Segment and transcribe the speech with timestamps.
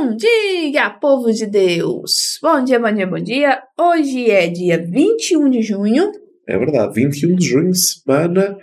[0.00, 2.38] Bom dia, povo de Deus!
[2.40, 3.60] Bom dia, bom dia, bom dia!
[3.76, 6.12] Hoje é dia 21 de junho.
[6.46, 8.56] É verdade, 21 de junho, semana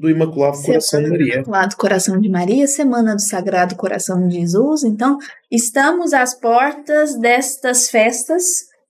[0.00, 1.26] do Imaculado semana Coração de Maria.
[1.26, 4.82] Do Imaculado Coração de Maria, semana do Sagrado Coração de Jesus.
[4.82, 5.18] Então,
[5.48, 8.42] estamos às portas destas festas.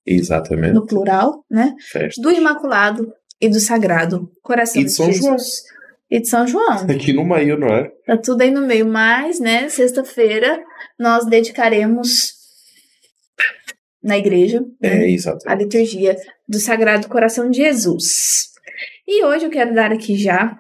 [0.07, 0.73] Exatamente.
[0.73, 1.75] No plural, né?
[1.91, 2.23] Festas.
[2.23, 5.29] Do Imaculado e do Sagrado Coração e de São de Jesus.
[5.31, 5.82] João.
[6.13, 6.85] E de São João.
[6.95, 7.91] Aqui no meio, não é?
[8.05, 10.63] Tá tudo aí no meio, mas, né, sexta-feira
[10.99, 12.35] nós dedicaremos
[14.05, 16.15] na igreja é, né, a liturgia
[16.47, 18.51] do Sagrado Coração de Jesus.
[19.09, 20.59] E hoje eu quero dar aqui já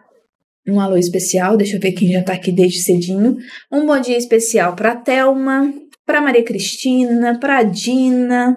[0.66, 3.36] um alô especial, deixa eu ver quem já tá aqui desde cedinho.
[3.70, 5.70] Um bom dia especial para Thelma,
[6.06, 8.56] para Maria Cristina, para Dina,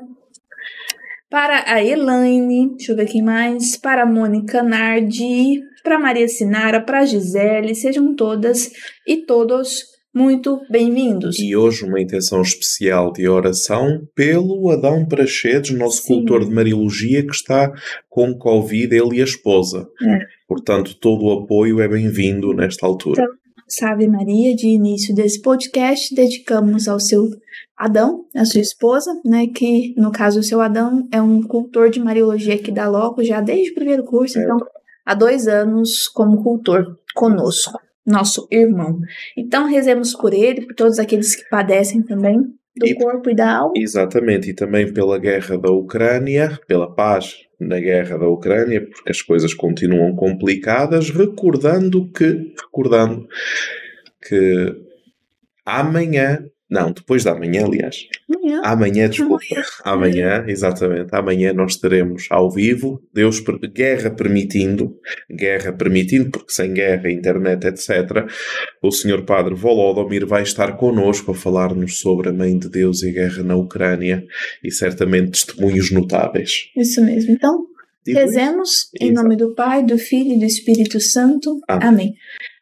[1.29, 6.81] para a Elaine, deixa eu ver quem mais, para a Mônica Nardi, para Maria Sinara,
[6.81, 8.71] para Gisele, sejam todas
[9.07, 11.37] e todos muito bem-vindos.
[11.37, 16.07] E hoje uma intenção especial de oração pelo Adão Prachedes, nosso Sim.
[16.15, 17.71] cultor de Mariologia, que está
[18.09, 19.87] com Covid, ele e a esposa.
[20.01, 20.19] É.
[20.47, 23.21] Portanto, todo o apoio é bem-vindo nesta altura.
[23.21, 23.35] Então,
[23.67, 27.29] Salve Maria, de início desse podcast, dedicamos ao seu
[27.77, 31.99] Adão, a sua esposa, né, que no caso o seu Adão é um cultor de
[31.99, 34.43] Mariologia aqui da Loco já desde o primeiro curso, é.
[34.43, 34.57] então
[35.05, 38.99] há dois anos como cultor conosco, nosso irmão.
[39.37, 42.41] Então rezemos por ele, por todos aqueles que padecem também
[42.75, 43.73] do e, corpo e da alma.
[43.75, 49.21] Exatamente, e também pela guerra da Ucrânia, pela paz na guerra da Ucrânia, porque as
[49.21, 53.25] coisas continuam complicadas, recordando que, recordando
[54.27, 54.75] que
[55.65, 58.07] amanhã não, depois da manhã, aliás.
[58.27, 58.61] Amanhã.
[58.63, 59.43] Amanhã, desculpa.
[59.83, 60.39] Amanhã.
[60.39, 61.09] amanhã, exatamente.
[61.11, 63.39] Amanhã nós estaremos ao vivo, Deus,
[63.71, 64.97] guerra permitindo,
[65.29, 68.25] guerra permitindo, porque sem guerra, internet, etc.,
[68.81, 73.09] o Senhor Padre Volodymyr vai estar connosco a falar-nos sobre a Mãe de Deus e
[73.09, 74.23] a guerra na Ucrânia
[74.63, 76.71] e certamente testemunhos notáveis.
[76.75, 77.31] Isso mesmo.
[77.31, 77.67] Então,
[78.03, 78.89] Digo rezemos isso.
[78.99, 79.23] em Exato.
[79.23, 81.59] nome do Pai, do Filho e do Espírito Santo.
[81.67, 81.87] Amém.
[81.87, 82.13] Amém.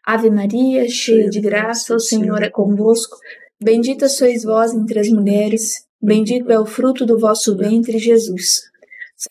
[0.05, 3.15] Ave Maria, cheia de graça, o Senhor é convosco.
[3.63, 8.59] Bendita sois vós entre as mulheres, bendito é o fruto do vosso ventre, Jesus.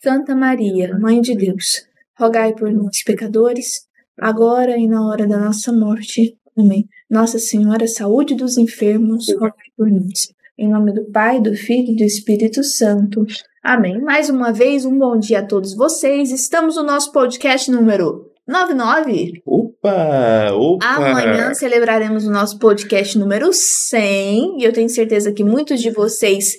[0.03, 1.87] Santa Maria, Mãe de Deus,
[2.19, 3.87] rogai por nós, pecadores,
[4.19, 6.35] agora e na hora da nossa morte.
[6.57, 6.89] Amém.
[7.11, 10.33] Nossa Senhora, saúde dos enfermos, rogai por nós.
[10.57, 13.27] Em nome do Pai, do Filho e do Espírito Santo.
[13.63, 14.01] Amém.
[14.01, 16.33] Mais uma vez, um bom dia a todos vocês.
[16.33, 19.43] Estamos no nosso podcast número 99.
[19.47, 20.53] Opa!
[20.53, 20.87] Opa!
[20.87, 26.59] Amanhã celebraremos o nosso podcast número 100 e eu tenho certeza que muitos de vocês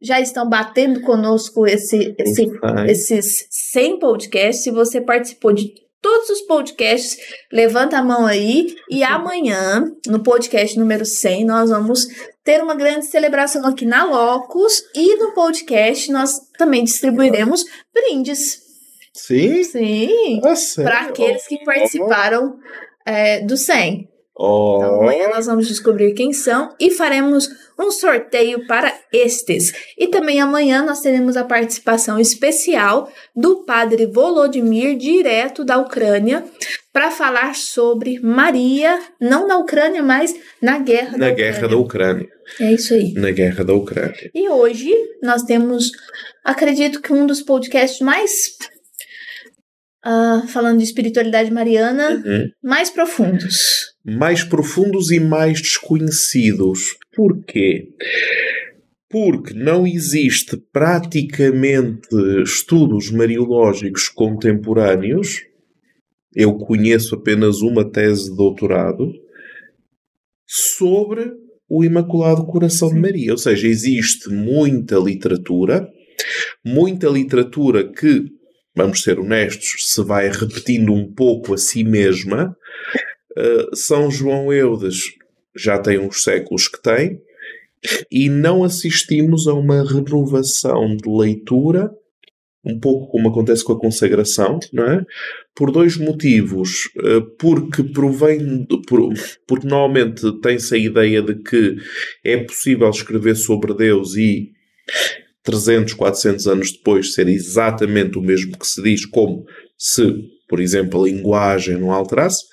[0.00, 2.50] já estão batendo conosco esse, esse
[2.88, 4.64] esses 100 podcasts.
[4.64, 7.16] Se você participou de todos os podcasts,
[7.52, 12.08] levanta a mão aí e amanhã, no podcast número 100, nós vamos
[12.42, 18.61] ter uma grande celebração aqui na Locus e no podcast nós também distribuiremos brindes
[19.14, 19.62] Sim?
[19.64, 20.40] Sim.
[20.44, 22.56] Ah, Para aqueles que participaram
[23.06, 24.08] é, do 100.
[24.34, 24.78] Oh.
[24.78, 29.72] Então, amanhã nós vamos descobrir quem são e faremos um sorteio para estes.
[29.98, 36.44] E também amanhã nós teremos a participação especial do padre Volodymyr, direto da Ucrânia,
[36.92, 41.68] para falar sobre Maria, não na Ucrânia, mas na guerra na da guerra Ucrânia.
[41.68, 42.28] da Ucrânia.
[42.60, 43.12] É isso aí.
[43.14, 44.30] Na guerra da Ucrânia.
[44.34, 44.92] E hoje
[45.22, 45.90] nós temos,
[46.42, 48.30] acredito que um dos podcasts mais
[50.06, 52.50] uh, falando de espiritualidade mariana, uhum.
[52.62, 53.94] mais profundos.
[54.04, 56.96] Mais profundos e mais desconhecidos.
[57.14, 57.88] Por quê?
[59.08, 62.08] Porque não existe praticamente
[62.42, 65.42] estudos mariológicos contemporâneos.
[66.34, 69.12] Eu conheço apenas uma tese de doutorado
[70.46, 71.30] sobre
[71.68, 73.32] o Imaculado Coração de Maria.
[73.32, 75.88] Ou seja, existe muita literatura,
[76.64, 78.24] muita literatura que
[78.74, 82.56] vamos ser honestos, se vai repetindo um pouco a si mesma.
[83.36, 84.96] Uh, São João Eudes
[85.56, 87.20] já tem uns séculos que tem
[88.10, 91.90] e não assistimos a uma renovação de leitura,
[92.64, 95.04] um pouco como acontece com a consagração, não é?
[95.54, 96.86] Por dois motivos.
[96.96, 99.12] Uh, porque provém, por,
[99.48, 101.76] porque normalmente tem-se a ideia de que
[102.24, 104.52] é possível escrever sobre Deus e
[105.44, 109.44] 300, 400 anos depois ser exatamente o mesmo que se diz, como
[109.76, 110.14] se,
[110.48, 112.44] por exemplo, a linguagem não alterasse.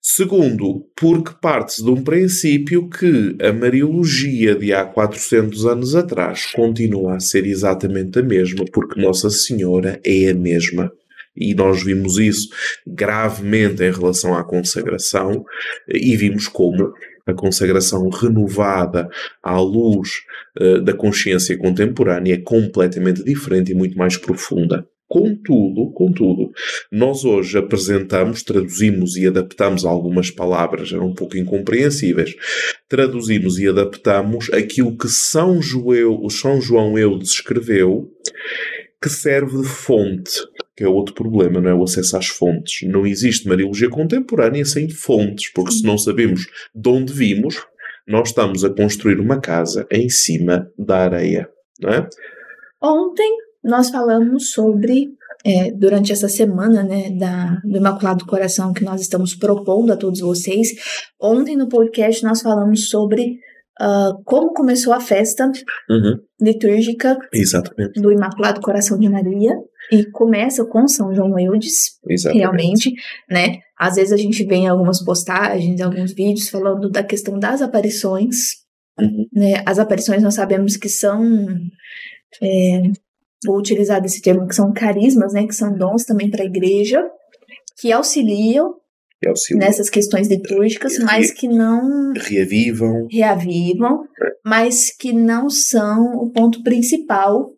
[0.00, 7.16] Segundo, porque parte-se de um princípio que a Mariologia de há 400 anos atrás continua
[7.16, 10.90] a ser exatamente a mesma, porque Nossa Senhora é a mesma.
[11.36, 12.48] E nós vimos isso
[12.86, 15.44] gravemente em relação à consagração
[15.88, 16.92] e vimos como
[17.28, 19.08] a consagração renovada
[19.42, 20.22] à luz
[20.58, 24.86] uh, da consciência contemporânea é completamente diferente e muito mais profunda.
[25.06, 26.50] Contudo, contudo,
[26.92, 32.34] nós hoje apresentamos, traduzimos e adaptamos algumas palavras, eram um pouco incompreensíveis,
[32.86, 38.10] traduzimos e adaptamos aquilo que São, João, São João Eudes escreveu,
[39.00, 40.42] que serve de fonte,
[40.78, 41.74] que é outro problema, não é?
[41.74, 42.88] O acesso às fontes.
[42.88, 47.66] Não existe Mariologia contemporânea sem fontes, porque se não sabemos de onde vimos,
[48.06, 51.48] nós estamos a construir uma casa em cima da areia,
[51.80, 52.08] não é?
[52.80, 53.28] Ontem
[53.64, 55.08] nós falamos sobre,
[55.44, 60.20] é, durante essa semana né, da, do Imaculado Coração que nós estamos propondo a todos
[60.20, 60.68] vocês,
[61.20, 63.40] ontem no podcast nós falamos sobre
[63.82, 65.50] uh, como começou a festa
[65.90, 66.20] uhum.
[66.40, 68.00] litúrgica Exatamente.
[68.00, 69.56] do Imaculado Coração de Maria.
[69.90, 72.40] E começa com São João Eudes, Exatamente.
[72.40, 72.92] realmente,
[73.30, 73.58] né?
[73.78, 78.36] Às vezes a gente vê em algumas postagens, alguns vídeos falando da questão das aparições,
[78.98, 79.26] uhum.
[79.32, 79.62] né?
[79.64, 81.22] As aparições nós sabemos que são
[82.42, 82.82] é,
[83.44, 87.02] vou utilizar esse termo, que são carismas, né, que são dons também para a igreja,
[87.80, 88.74] que auxiliam,
[89.20, 94.28] que auxiliam nessas questões litúrgicas, mas que não reavivam, reavivam, é.
[94.44, 97.50] mas que não são o ponto principal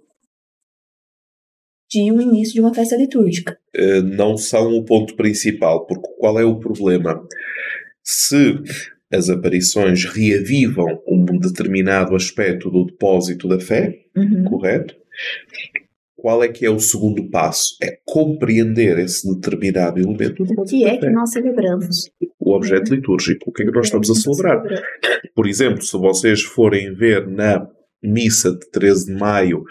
[1.91, 3.59] de um início de uma festa litúrgica.
[3.77, 7.21] Uh, não são o ponto principal, porque qual é o problema?
[8.03, 8.61] Se
[9.13, 14.45] as aparições reavivam um determinado aspecto do depósito da fé, uhum.
[14.45, 14.95] correto?
[16.17, 17.77] Qual é que é o segundo passo?
[17.83, 20.45] É compreender esse determinado elemento.
[20.69, 22.11] Que é que nós celebramos.
[22.39, 23.49] O objeto litúrgico.
[23.49, 24.63] O que é que nós estamos a celebrar?
[25.35, 27.67] Por exemplo, se vocês forem ver na
[28.03, 29.65] missa de 13 de maio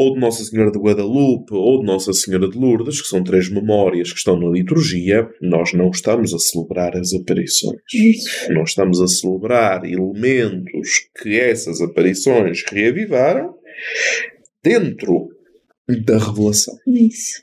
[0.00, 3.50] ou de Nossa Senhora de Guadalupe, ou de Nossa Senhora de Lourdes, que são três
[3.50, 7.82] memórias que estão na liturgia, nós não estamos a celebrar as aparições.
[7.92, 8.50] Isso.
[8.50, 13.54] Nós estamos a celebrar elementos que essas aparições reavivaram
[14.64, 15.28] dentro
[16.06, 16.78] da revelação.
[16.86, 17.42] Isso.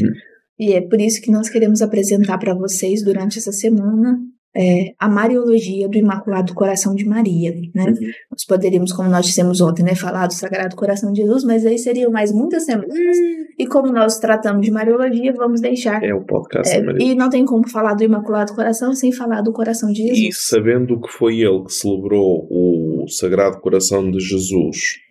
[0.00, 0.12] Hum.
[0.56, 4.20] E é por isso que nós queremos apresentar para vocês durante essa semana
[4.58, 7.84] é, a Mariologia do Imaculado Coração de Maria, né?
[7.84, 8.10] Uhum.
[8.32, 11.78] Nós poderíamos, como nós dissemos ontem, né, falar do Sagrado Coração de Jesus, mas aí
[11.78, 12.92] seriam mais muitas semanas.
[12.92, 13.44] Uhum.
[13.56, 16.02] E como nós tratamos de Mariologia, vamos deixar.
[16.02, 16.74] É o podcast.
[16.74, 20.18] É, e não tem como falar do Imaculado Coração sem falar do Coração de Jesus.
[20.18, 25.07] E sabendo que foi ele que celebrou o Sagrado Coração de Jesus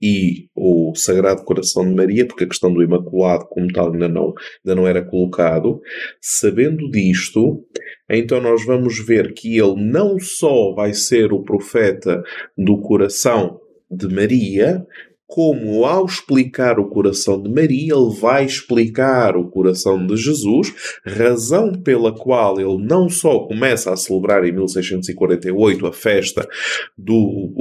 [0.00, 4.34] e o Sagrado Coração de Maria, porque a questão do Imaculado como tal ainda não,
[4.64, 5.80] ainda não era colocado,
[6.20, 7.64] sabendo disto,
[8.08, 12.22] então nós vamos ver que ele não só vai ser o profeta
[12.56, 13.60] do coração
[13.90, 14.84] de Maria,
[15.26, 20.72] como ao explicar o coração de Maria, ele vai explicar o coração de Jesus,
[21.04, 26.48] razão pela qual ele não só começa a celebrar em 1648 a festa
[26.96, 27.52] do,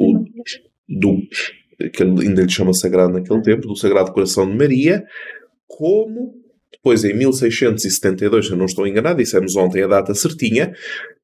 [0.88, 1.18] do
[1.94, 5.04] que ainda lhe chama sagrado naquele tempo, do Sagrado Coração de Maria,
[5.68, 6.34] como
[6.72, 10.74] depois em 1672, se eu não estou enganado, dissemos ontem a data certinha,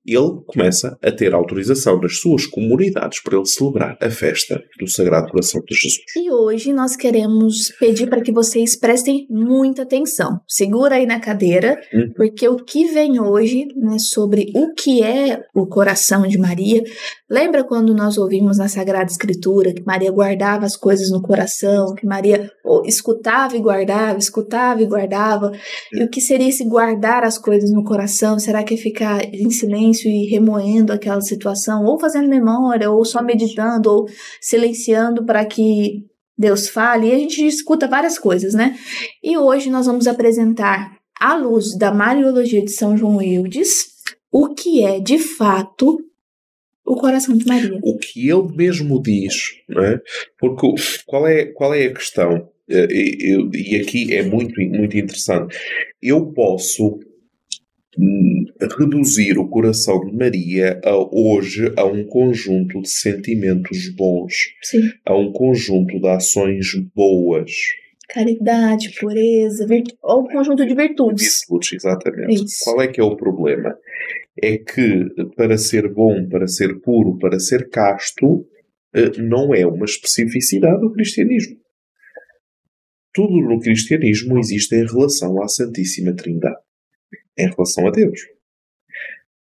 [0.05, 5.29] ele começa a ter autorização das suas comunidades para ele celebrar a festa do Sagrado
[5.29, 6.01] Coração de Jesus.
[6.15, 10.39] E hoje nós queremos pedir para que vocês prestem muita atenção.
[10.47, 12.11] Segura aí na cadeira, uhum.
[12.15, 16.83] porque o que vem hoje né, sobre o que é o coração de Maria.
[17.29, 22.05] Lembra quando nós ouvimos na Sagrada Escritura que Maria guardava as coisas no coração, que
[22.05, 22.49] Maria
[22.85, 25.51] escutava e guardava, escutava e guardava?
[25.93, 28.39] E o que seria esse guardar as coisas no coração?
[28.39, 29.90] Será que é ficar em silêncio?
[29.91, 36.05] Silêncio e remoendo aquela situação, ou fazendo memória, ou só meditando, ou silenciando para que
[36.37, 37.07] Deus fale.
[37.07, 38.77] E a gente escuta várias coisas, né?
[39.23, 43.91] E hoje nós vamos apresentar, à luz da Mariologia de São João Eudes,
[44.31, 45.99] o que é de fato
[46.83, 47.79] o coração de Maria.
[47.83, 50.01] O que ele mesmo diz, não é?
[50.37, 50.73] Porque
[51.05, 52.49] qual é, qual é a questão?
[52.67, 55.55] Eh, e, e aqui é muito, muito interessante.
[56.01, 56.99] Eu posso
[58.77, 64.89] reduzir o coração de Maria a, hoje a um conjunto de sentimentos bons, Sim.
[65.05, 67.51] a um conjunto de ações boas.
[68.09, 69.95] Caridade, pureza, virtu...
[70.01, 71.39] ou um conjunto de virtudes.
[71.39, 72.43] Virtudes, exatamente.
[72.45, 72.63] Isso.
[72.63, 73.77] Qual é que é o problema?
[74.41, 75.05] É que
[75.35, 78.45] para ser bom, para ser puro, para ser casto,
[78.93, 81.57] eh, não é uma especificidade do cristianismo.
[83.13, 86.57] Tudo no cristianismo existe em relação à Santíssima Trindade
[87.37, 88.19] em relação a Deus.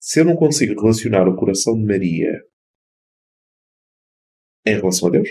[0.00, 2.42] Se eu não consigo relacionar o coração de Maria
[4.66, 5.28] em relação a Deus,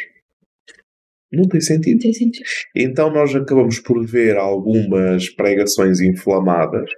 [1.32, 1.94] não tem sentido.
[1.94, 2.46] Não tem sentido.
[2.76, 6.90] Então nós acabamos por ver algumas pregações inflamadas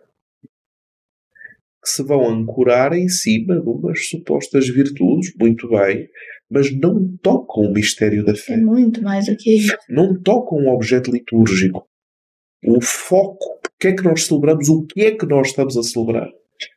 [1.83, 6.09] que se vão ancorar em cima de umas supostas virtudes, muito bem,
[6.50, 8.53] mas não tocam o mistério da fé.
[8.53, 9.75] É muito mais do que isso.
[9.89, 11.88] Não tocam o objeto litúrgico.
[12.65, 13.62] O foco.
[13.83, 14.69] O que é que nós celebramos?
[14.69, 16.29] O que é que nós estamos a celebrar?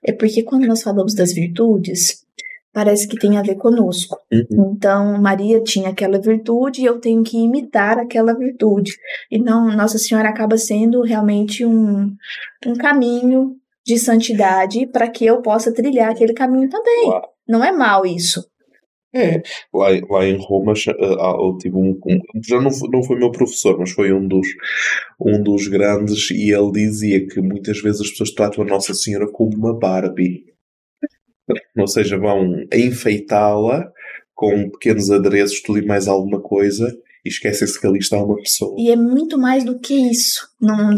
[0.04, 2.26] É porque quando nós falamos das virtudes,
[2.72, 4.18] parece que tem a ver conosco.
[4.32, 4.74] Uhum.
[4.74, 8.90] Então, Maria tinha aquela virtude e eu tenho que imitar aquela virtude.
[9.30, 12.12] Então, Nossa Senhora acaba sendo realmente um,
[12.66, 13.54] um caminho
[13.86, 17.06] de santidade para que eu possa trilhar aquele caminho também.
[17.06, 17.22] Uau.
[17.48, 18.44] Não é mal isso.
[19.14, 19.40] É,
[19.72, 23.90] lá, lá em Roma eu tive um, um, já não, não foi meu professor, mas
[23.92, 24.46] foi um dos,
[25.20, 29.30] um dos grandes e ele dizia que muitas vezes as pessoas tratam a Nossa Senhora
[29.30, 30.44] como uma Barbie.
[31.78, 33.90] Ou seja, vão enfeitá-la
[34.34, 36.94] com pequenos adereços, tudo e mais alguma coisa,
[37.24, 38.76] e esquecem-se que ali está uma pessoa.
[38.78, 40.46] E é muito mais do que isso.
[40.60, 40.94] Não,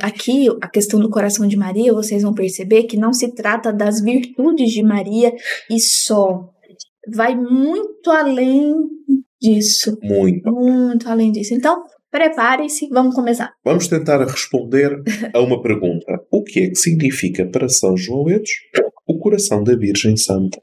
[0.00, 4.00] aqui, a questão do coração de Maria, vocês vão perceber que não se trata das
[4.00, 5.34] virtudes de Maria
[5.68, 6.48] e só.
[7.14, 8.74] Vai muito além
[9.40, 9.98] disso.
[10.02, 10.50] Muito.
[10.50, 11.54] Muito além disso.
[11.54, 13.52] Então, preparem-se, vamos começar.
[13.64, 16.06] Vamos tentar responder a uma pergunta.
[16.30, 18.50] O que é que significa para São João Edos
[19.06, 20.60] o coração da Virgem Santa?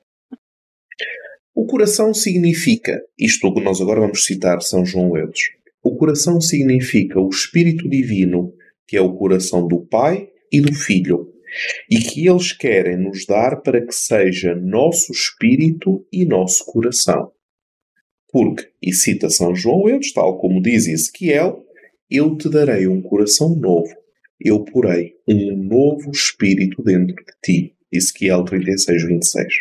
[1.53, 5.39] O coração significa, isto que nós agora vamos citar São João Edos,
[5.81, 8.53] o coração significa o Espírito Divino,
[8.87, 11.31] que é o coração do Pai e do Filho,
[11.89, 17.31] e que eles querem nos dar para que seja nosso espírito e nosso coração.
[18.29, 21.63] Porque, e cita São João Edos, tal como diz Ezequiel,
[22.09, 23.93] eu te darei um coração novo,
[24.39, 27.75] eu porei um novo espírito dentro de ti.
[27.91, 29.53] Ezequiel 36, 26.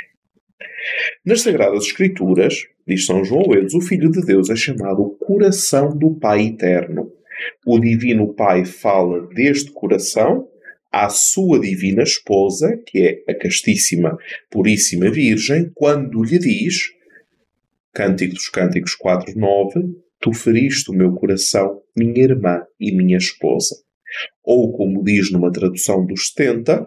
[1.24, 6.14] Nas Sagradas Escrituras, diz São João Edes, o Filho de Deus é chamado coração do
[6.16, 7.10] Pai Eterno.
[7.66, 10.48] O Divino Pai fala deste coração
[10.94, 14.16] à sua divina esposa, que é a castíssima,
[14.48, 16.92] puríssima Virgem, quando lhe diz,
[17.92, 23.74] Cântico dos Cânticos 4.9, Tu feriste o meu coração, minha irmã e minha esposa.
[24.44, 26.86] Ou, como diz numa tradução dos 70,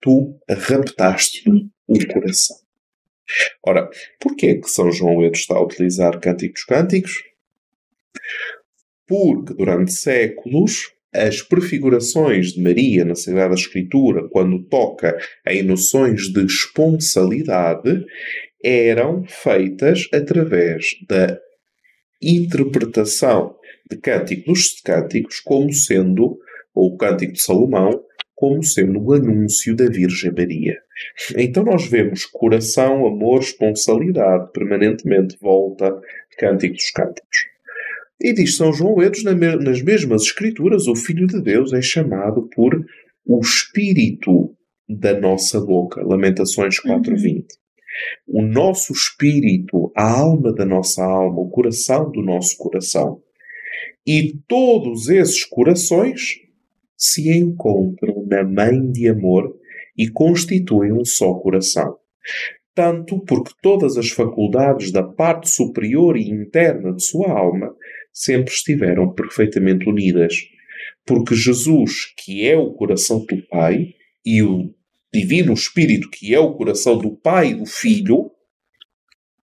[0.00, 2.56] Tu raptaste-me o coração.
[3.62, 7.22] Ora, porquê é que São João Edo está a utilizar Cânticos Cânticos?
[9.06, 16.44] Porque durante séculos as prefigurações de Maria na Sagrada Escritura, quando toca em noções de
[16.44, 18.04] esponsalidade,
[18.62, 21.38] eram feitas através da
[22.22, 23.56] interpretação
[23.90, 26.38] de cânticos de cânticos como sendo,
[26.74, 28.04] ou o cântico de Salomão,
[28.36, 30.78] como sendo o anúncio da Virgem Maria.
[31.36, 36.00] Então nós vemos coração, amor, esponsalidade, permanentemente volta,
[36.38, 37.38] cântico dos cânticos.
[38.20, 42.84] E diz São João Edos, nas mesmas escrituras, o Filho de Deus é chamado por
[43.24, 44.54] o Espírito
[44.86, 46.02] da nossa boca.
[46.02, 47.36] Lamentações 4.20.
[47.36, 47.42] Uhum.
[48.26, 53.20] O nosso espírito, a alma da nossa alma, o coração do nosso coração.
[54.06, 56.40] E todos esses corações
[56.96, 59.54] se encontram na Mãe de Amor
[59.96, 61.96] e constituem um só coração.
[62.74, 67.74] Tanto porque todas as faculdades da parte superior e interna de sua alma
[68.12, 70.34] sempre estiveram perfeitamente unidas.
[71.06, 74.74] Porque Jesus, que é o coração do Pai, e o
[75.12, 78.30] Divino Espírito, que é o coração do Pai e do Filho,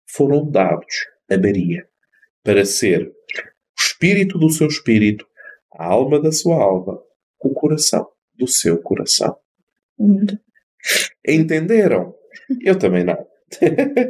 [0.07, 1.87] foram dados a Maria
[2.43, 3.13] para ser o
[3.79, 5.27] Espírito do seu Espírito,
[5.73, 7.01] a alma da sua alma,
[7.41, 9.37] o coração do seu coração.
[11.27, 12.15] Entenderam?
[12.63, 13.28] Eu também não.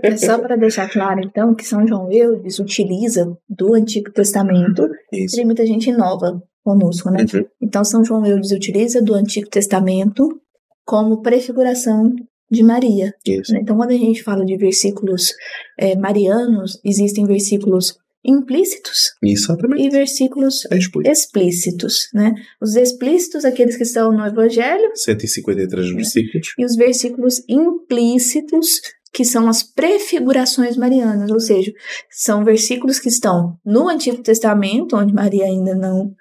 [0.02, 4.88] É só para deixar claro, então, que São João Eudes utiliza do Antigo Testamento.
[5.12, 5.36] Isso.
[5.36, 7.24] Tem muita gente nova conosco, né?
[7.32, 7.44] Uhum.
[7.60, 10.40] Então, São João Eudes utiliza do Antigo Testamento
[10.84, 12.14] como prefiguração
[12.50, 13.12] de Maria.
[13.26, 13.56] Isso.
[13.56, 15.32] Então, quando a gente fala de versículos
[15.78, 19.82] é, marianos, existem versículos implícitos Exatamente.
[19.82, 20.76] e versículos é
[21.10, 22.34] explícitos, né?
[22.60, 28.80] Os explícitos, aqueles que estão no Evangelho, 153 versículos, e os versículos implícitos,
[29.12, 31.72] que são as prefigurações marianas, ou seja,
[32.10, 36.14] são versículos que estão no Antigo Testamento, onde Maria ainda não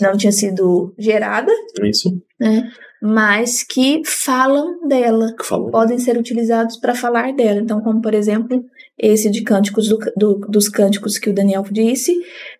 [0.00, 1.52] não tinha sido gerada,
[1.84, 2.68] isso, né?
[3.00, 5.70] Mas que falam dela, que falam.
[5.70, 7.60] podem ser utilizados para falar dela.
[7.60, 8.64] Então, como por exemplo,
[8.98, 12.18] esse de cânticos do, do, dos cânticos que o Daniel disse,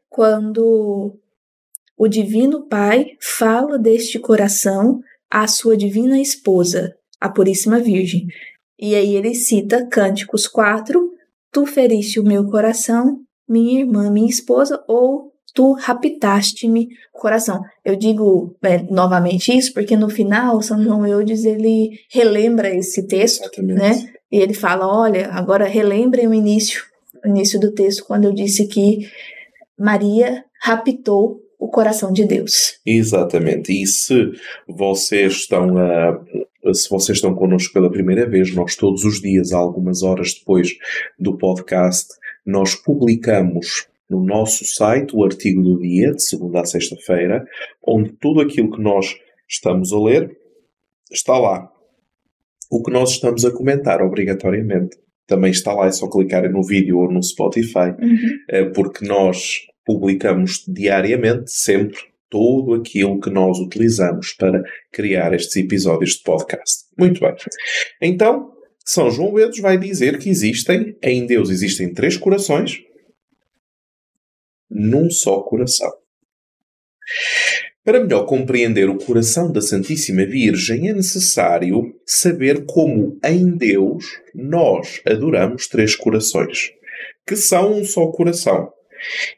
[0.08, 1.18] quando
[1.96, 8.28] o Divino Pai fala deste coração à sua divina esposa, a Puríssima Virgem.
[8.78, 11.18] E aí ele cita Cânticos 4,
[11.52, 17.62] Tu feriste o meu coração, minha irmã, minha esposa, ou tu raptaste-me o coração.
[17.84, 23.44] Eu digo é, novamente isso porque no final São João Eudes ele relembra esse texto,
[23.44, 23.78] Exatamente.
[23.78, 24.12] né?
[24.30, 26.82] E ele fala, olha, agora relembrem o início,
[27.24, 29.08] o início do texto quando eu disse que
[29.78, 32.78] Maria raptou o coração de Deus.
[32.86, 33.72] Exatamente.
[33.72, 34.30] E se
[34.68, 36.20] vocês estão a
[36.72, 40.76] se vocês estão connosco pela primeira vez, nós todos os dias, algumas horas depois
[41.18, 42.08] do podcast,
[42.44, 47.46] nós publicamos no nosso site o artigo do dia, de segunda a sexta-feira,
[47.86, 49.14] onde tudo aquilo que nós
[49.48, 50.36] estamos a ler
[51.10, 51.70] está lá.
[52.70, 54.96] O que nós estamos a comentar, obrigatoriamente,
[55.26, 58.18] também está lá, é só clicar no vídeo ou no Spotify, uhum.
[58.48, 61.98] Eh, porque nós publicamos diariamente, sempre,
[62.28, 66.84] todo aquilo que nós utilizamos para criar estes episódios de podcast.
[66.98, 67.34] Muito bem.
[68.00, 68.52] Então,
[68.84, 72.80] São João Bedos vai dizer que existem, em Deus existem três corações
[74.70, 75.90] num só coração.
[77.88, 84.04] Para melhor compreender o coração da Santíssima Virgem, é necessário saber como em Deus
[84.34, 86.70] nós adoramos três corações,
[87.26, 88.70] que são um só coração.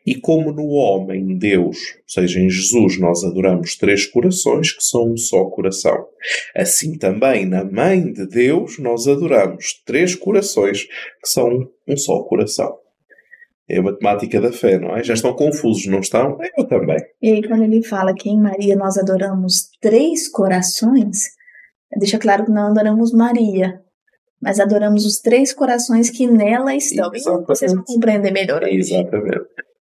[0.06, 5.12] E como no homem, Deus, ou seja, em Jesus, nós adoramos três corações que são
[5.12, 6.06] um só coração.
[6.56, 12.76] Assim também na Mãe de Deus, nós adoramos três corações que são um só coração.
[13.68, 15.04] É a matemática da fé, não é?
[15.04, 16.36] Já estão confusos, não estão?
[16.58, 16.98] Eu também.
[17.22, 21.28] E aí, quando ele fala que em Maria nós adoramos três corações,
[21.96, 23.80] deixa claro que não adoramos Maria,
[24.40, 27.12] mas adoramos os três corações que nela estão.
[27.14, 27.44] Exatamente.
[27.44, 28.62] E vocês vão compreender melhor.
[28.66, 29.44] Exatamente.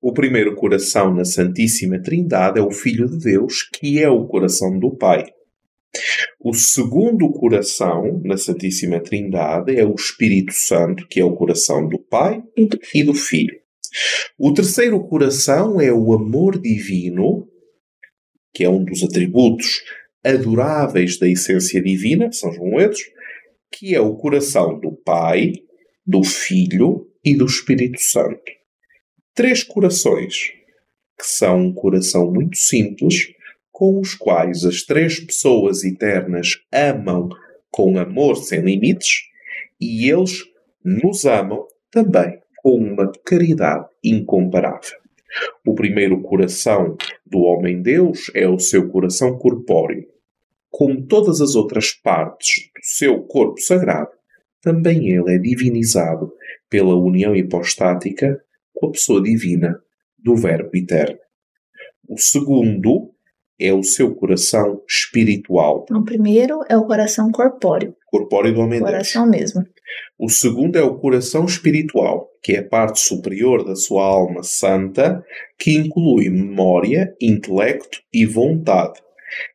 [0.02, 4.78] O primeiro coração na Santíssima Trindade é o Filho de Deus, que é o coração
[4.80, 5.26] do Pai.
[6.40, 12.00] O segundo coração na Santíssima Trindade é o Espírito Santo, que é o coração do
[12.00, 12.42] Pai
[12.94, 13.56] e do Filho.
[14.38, 17.48] O terceiro coração é o amor divino,
[18.54, 19.82] que é um dos atributos
[20.24, 23.02] adoráveis da essência divina, São João Edos,
[23.72, 25.54] que é o coração do Pai,
[26.06, 28.52] do Filho e do Espírito Santo.
[29.34, 30.52] Três corações,
[31.18, 33.34] que são um coração muito simples,
[33.72, 37.30] com os quais as três pessoas eternas amam
[37.70, 39.24] com amor sem limites
[39.80, 40.44] e eles
[40.84, 44.98] nos amam também com uma caridade incomparável.
[45.66, 50.08] O primeiro coração do homem-deus é o seu coração corpóreo,
[50.70, 54.12] como todas as outras partes do seu corpo sagrado,
[54.62, 56.32] também ele é divinizado
[56.70, 58.42] pela união hipostática
[58.74, 59.80] com a pessoa divina
[60.18, 61.20] do Verbo Eterno.
[62.08, 63.12] O segundo
[63.60, 65.86] é o seu coração espiritual.
[65.90, 67.96] O primeiro é o coração corpóreo.
[68.06, 69.64] Corpóreo do homem Coração mesmo.
[70.20, 75.24] O segundo é o coração espiritual, que é a parte superior da sua alma santa,
[75.58, 79.00] que inclui memória, intelecto e vontade,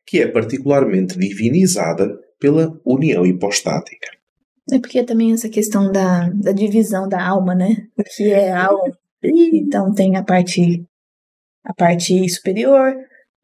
[0.05, 4.07] que é particularmente divinizada pela união hipostática.
[4.71, 7.87] É porque também essa questão da, da divisão da alma, né?
[7.97, 8.97] O que é alma.
[9.23, 10.85] Então tem a parte
[11.63, 12.93] a parte superior,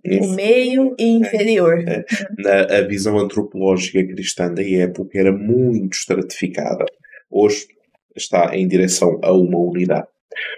[0.06, 1.84] o meio e inferior.
[1.88, 2.04] É.
[2.38, 6.86] Na, a visão antropológica cristã da época era muito estratificada.
[7.30, 7.68] Hoje
[8.16, 10.08] está em direção a uma unidade.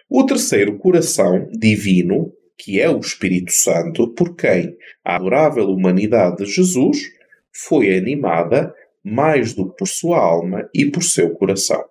[0.09, 6.45] O terceiro coração divino que é o Espírito Santo, por quem a adorável humanidade de
[6.45, 7.11] Jesus
[7.51, 8.71] foi animada
[9.03, 11.83] mais do que por sua alma e por seu coração.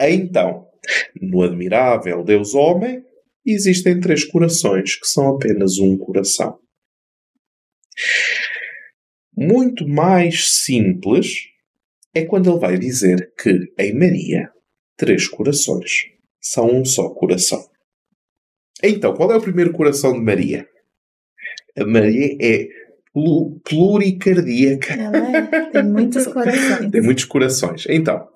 [0.00, 0.66] Então,
[1.20, 3.04] no admirável Deus homem,
[3.44, 6.58] existem três corações que são apenas um coração.
[9.36, 11.48] Muito mais simples
[12.14, 14.50] é quando ele vai dizer que em Maria,
[14.96, 16.06] três corações
[16.40, 17.71] são um só coração.
[18.82, 20.66] Então, qual é o primeiro coração de Maria?
[21.78, 22.68] A Maria é
[23.64, 24.94] pluricardíaca.
[24.94, 26.90] Ela é, tem muitos corações.
[26.90, 27.86] tem muitos corações.
[27.88, 28.26] Então,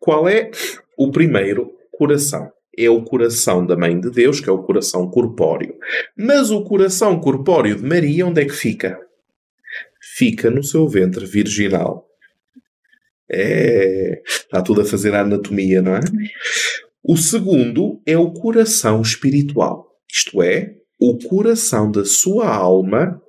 [0.00, 0.50] qual é
[0.96, 2.50] o primeiro coração?
[2.76, 5.76] É o coração da Mãe de Deus, que é o coração corpóreo.
[6.16, 8.98] Mas o coração corpóreo de Maria, onde é que fica?
[10.16, 12.06] Fica no seu ventre virginal.
[13.30, 14.22] É.
[14.26, 16.00] Está tudo a fazer a anatomia, não é?
[17.04, 23.20] O segundo é o coração espiritual isto é, o coração da sua alma,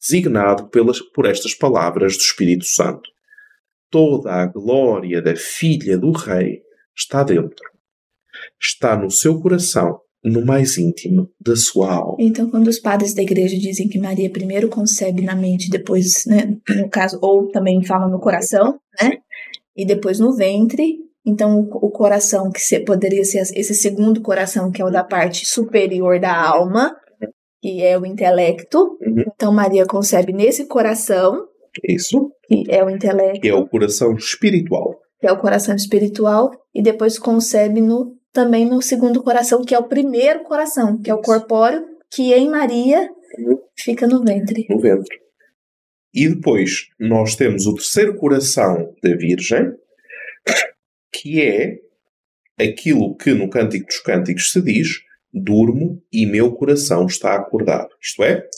[0.00, 3.10] designado pelas, por estas palavras do Espírito Santo.
[3.90, 6.62] Toda a glória da filha do Rei
[6.96, 7.68] está dentro.
[8.58, 12.16] Está no seu coração, no mais íntimo da sua alma.
[12.18, 16.56] Então, quando os padres da igreja dizem que Maria primeiro concebe na mente, depois, né,
[16.68, 19.18] no caso, ou também falam no coração, né,
[19.76, 24.84] e depois no ventre, então, o coração, que poderia ser esse segundo coração, que é
[24.84, 26.96] o da parte superior da alma,
[27.60, 28.98] que é o intelecto.
[29.00, 29.24] Uhum.
[29.34, 31.46] Então Maria concebe nesse coração.
[31.86, 32.32] Isso.
[32.44, 33.40] Que é o intelecto.
[33.40, 34.98] Que é o coração espiritual.
[35.20, 36.50] Que é o coração espiritual.
[36.74, 41.14] E depois concebe no, também no segundo coração, que é o primeiro coração, que é
[41.14, 43.58] o corpóreo, que em Maria uhum.
[43.76, 44.66] fica no ventre.
[44.70, 45.20] No ventre.
[46.12, 49.72] E depois nós temos o terceiro coração da Virgem,
[51.12, 51.78] que é
[52.58, 54.88] aquilo que no Cântico dos Cânticos se diz:
[55.32, 57.90] durmo e meu coração está acordado.
[58.00, 58.48] Isto é,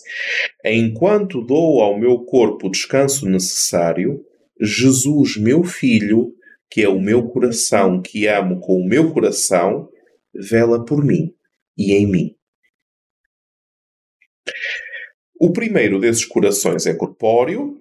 [0.64, 4.24] enquanto dou ao meu corpo o descanso necessário,
[4.60, 6.32] Jesus, meu filho,
[6.70, 9.88] que é o meu coração, que amo com o meu coração,
[10.34, 11.34] vela por mim
[11.76, 12.36] e em mim.
[15.38, 17.76] O primeiro desses corações é corpóreo,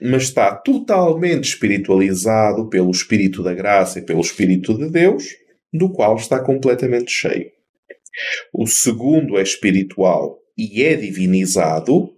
[0.00, 5.24] mas está totalmente espiritualizado pelo Espírito da Graça e pelo Espírito de Deus,
[5.72, 7.50] do qual está completamente cheio.
[8.52, 12.10] O segundo é espiritual e é divinizado,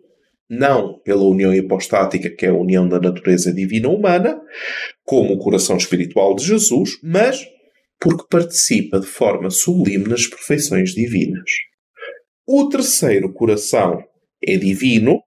[0.48, 4.40] não pela união hipostática, que é a união da natureza divina humana,
[5.04, 7.46] como o coração espiritual de Jesus, mas
[8.00, 11.50] porque participa de forma sublime nas perfeições divinas.
[12.46, 14.02] O terceiro coração
[14.44, 15.22] é divino,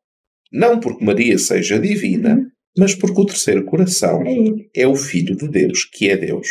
[0.55, 2.49] não porque Maria seja divina, uhum.
[2.77, 6.47] mas porque o terceiro coração é, é o Filho de Deus, que é Deus.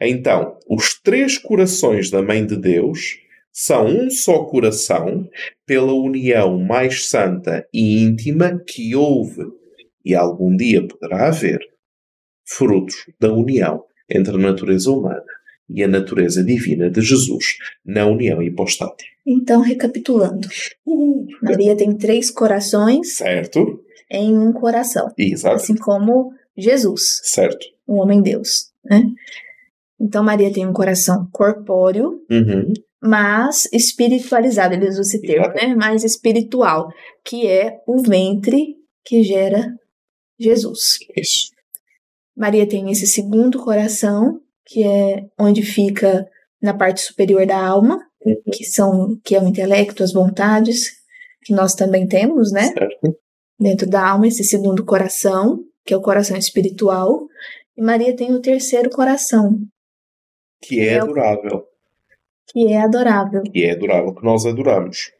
[0.00, 3.18] Então, os três corações da Mãe de Deus
[3.52, 5.28] são um só coração
[5.66, 9.44] pela união mais santa e íntima que houve
[10.04, 11.60] e algum dia poderá haver,
[12.46, 15.39] frutos da união entre a natureza humana
[15.72, 19.08] e a natureza divina de Jesus na união hipostática.
[19.26, 20.48] Então, recapitulando,
[21.42, 23.16] Maria tem três corações.
[23.16, 23.84] Certo.
[24.10, 25.08] Em um coração.
[25.16, 25.56] Exato.
[25.56, 27.20] Assim como Jesus.
[27.22, 27.64] Certo.
[27.86, 28.70] O homem-deus.
[28.84, 29.04] Né?
[30.00, 32.72] Então, Maria tem um coração corpóreo, uhum.
[33.00, 34.74] mas espiritualizado.
[34.74, 35.66] Ele usa esse termo, Exato.
[35.66, 35.74] né?
[35.74, 36.88] Mais espiritual,
[37.24, 39.74] que é o ventre que gera
[40.38, 40.98] Jesus.
[41.16, 41.50] Isso.
[42.36, 46.26] Maria tem esse segundo coração, que é onde fica
[46.62, 48.36] na parte superior da alma, uhum.
[48.52, 50.90] que são que é o intelecto, as vontades,
[51.42, 52.64] que nós também temos, né?
[52.64, 53.16] Certo.
[53.58, 57.26] Dentro da alma, esse segundo coração, que é o coração espiritual.
[57.76, 59.58] E Maria tem o terceiro coração.
[60.62, 61.56] Que é, é adorável.
[61.56, 61.64] O...
[62.52, 63.42] Que é adorável.
[63.42, 65.12] Que é adorável, que nós adoramos.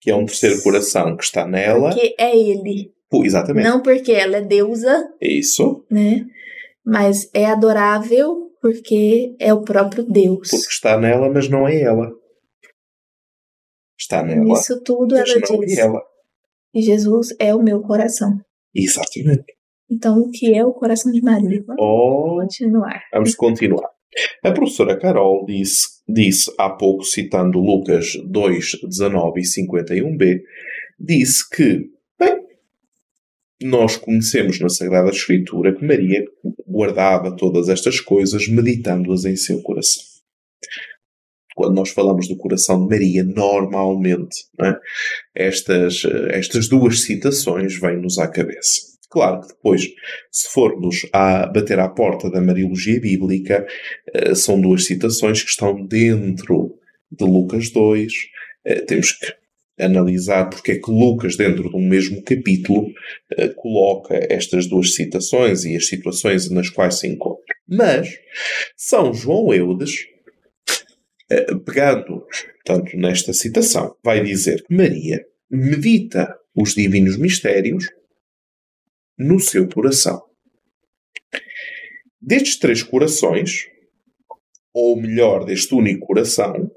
[0.00, 1.92] Que é um terceiro coração que está nela.
[1.92, 2.92] Que é ele.
[3.10, 3.66] Pô, exatamente.
[3.66, 5.08] Não porque ela é deusa.
[5.20, 5.84] Isso.
[5.90, 6.26] Né?
[6.84, 10.50] Mas é adorável porque é o próprio Deus.
[10.50, 12.10] Porque está nela, mas não é ela.
[13.98, 14.52] Está nela.
[14.52, 15.78] Isso tudo ela diz.
[15.78, 16.02] É ela.
[16.74, 18.38] E Jesus é o meu coração.
[18.74, 19.44] Exatamente.
[19.90, 21.62] Então, o que é o coração de Maria?
[21.66, 23.02] Vamos oh, continuar.
[23.12, 23.88] Vamos continuar.
[24.44, 30.40] A professora Carol disse, disse há pouco, citando Lucas 2, 19 e 51b,
[30.98, 31.90] disse que
[33.62, 36.24] nós conhecemos na Sagrada Escritura que Maria
[36.66, 40.04] guardava todas estas coisas meditando-as em seu coração.
[41.54, 44.76] Quando nós falamos do coração de Maria, normalmente é?
[45.34, 48.88] estas, estas duas citações vêm-nos à cabeça.
[49.10, 49.82] Claro que depois,
[50.30, 53.66] se formos a bater à porta da Mariologia Bíblica,
[54.12, 56.78] eh, são duas citações que estão dentro
[57.10, 58.12] de Lucas 2.
[58.66, 59.32] Eh, temos que
[59.80, 65.64] analisar porque é que Lucas, dentro de um mesmo capítulo, uh, coloca estas duas citações
[65.64, 67.54] e as situações nas quais se encontra.
[67.66, 68.18] Mas
[68.76, 70.06] São João Eudes,
[71.32, 72.26] uh, pegando,
[72.64, 77.86] portanto, nesta citação, vai dizer que Maria medita os divinos mistérios
[79.16, 80.22] no seu coração.
[82.20, 83.68] Destes três corações,
[84.72, 86.70] ou melhor, deste único coração,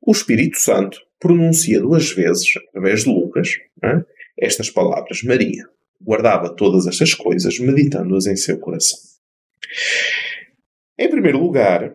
[0.00, 3.50] o Espírito Santo pronuncia duas vezes, através de Lucas,
[3.82, 4.04] é?
[4.38, 5.64] estas palavras: Maria
[6.00, 8.98] guardava todas estas coisas, meditando-as em seu coração.
[10.98, 11.94] Em primeiro lugar,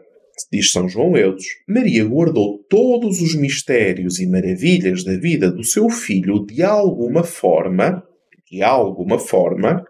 [0.51, 5.89] diz São João Eudes, Maria guardou todos os mistérios e maravilhas da vida do seu
[5.89, 8.01] filho de alguma forma,
[8.49, 9.85] de alguma forma,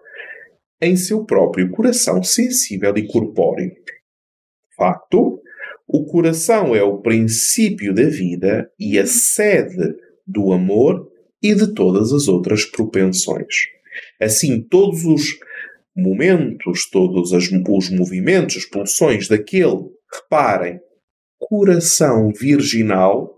[0.82, 3.70] em seu próprio coração sensível e corpóreo.
[3.70, 5.42] De facto,
[5.88, 9.96] o coração é o princípio da vida e a sede
[10.26, 11.10] do amor
[11.42, 13.68] e de todas as outras propensões.
[14.20, 15.38] Assim, todos os
[15.96, 20.80] momentos, todos os movimentos, as pulsões daquele, reparem,
[21.40, 23.34] coração virginal.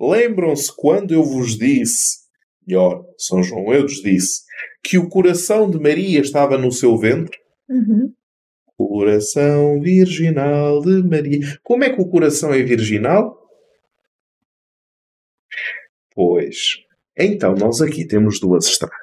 [0.00, 2.22] Lembram-se quando eu vos disse,
[2.66, 4.42] melhor, São João Eudes disse,
[4.82, 7.38] que o coração de Maria estava no seu ventre?
[7.68, 8.12] Uhum.
[8.76, 11.40] Coração virginal de Maria.
[11.62, 13.38] Como é que o coração é virginal?
[16.14, 16.82] Pois.
[17.16, 18.96] Então, nós aqui temos duas estradas.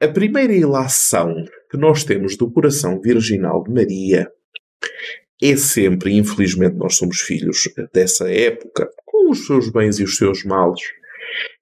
[0.00, 1.34] A primeira ilação
[1.70, 4.30] que nós temos do coração virginal de Maria
[5.42, 10.44] é sempre, infelizmente, nós somos filhos dessa época, com os seus bens e os seus
[10.44, 10.80] males,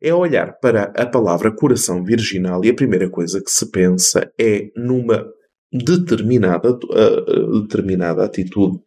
[0.01, 4.71] é olhar para a palavra coração virginal e a primeira coisa que se pensa é
[4.77, 5.27] numa
[5.73, 8.79] determinada, uh, determinada atitude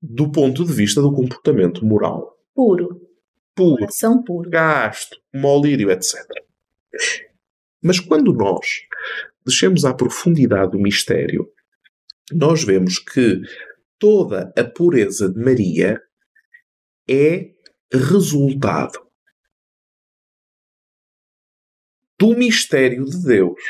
[0.00, 2.36] do ponto de vista do comportamento moral.
[2.54, 3.00] Puro.
[3.54, 3.78] Puro.
[3.78, 4.50] Coração puro.
[4.50, 6.14] Gasto, molírio, etc.
[7.82, 8.66] Mas quando nós
[9.44, 11.48] descemos à profundidade do mistério,
[12.32, 13.40] nós vemos que
[13.98, 16.00] toda a pureza de Maria
[17.08, 17.50] é
[17.92, 19.03] resultado
[22.18, 23.60] do mistério de Deus.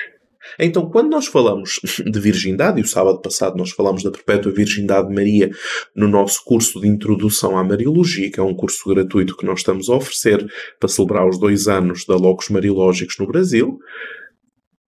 [0.58, 5.08] Então, quando nós falamos de virgindade, e o sábado passado nós falamos da Perpétua Virgindade
[5.08, 5.50] de Maria
[5.94, 9.88] no nosso curso de Introdução à Mariologia, que é um curso gratuito que nós estamos
[9.88, 10.46] a oferecer
[10.78, 13.78] para celebrar os dois anos da Locos Marilógicos no Brasil,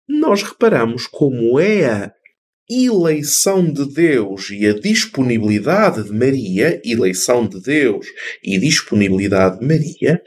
[0.09, 2.13] nós reparamos como é a
[2.69, 8.07] eleição de Deus e a disponibilidade de Maria, eleição de Deus
[8.43, 10.21] e disponibilidade de Maria,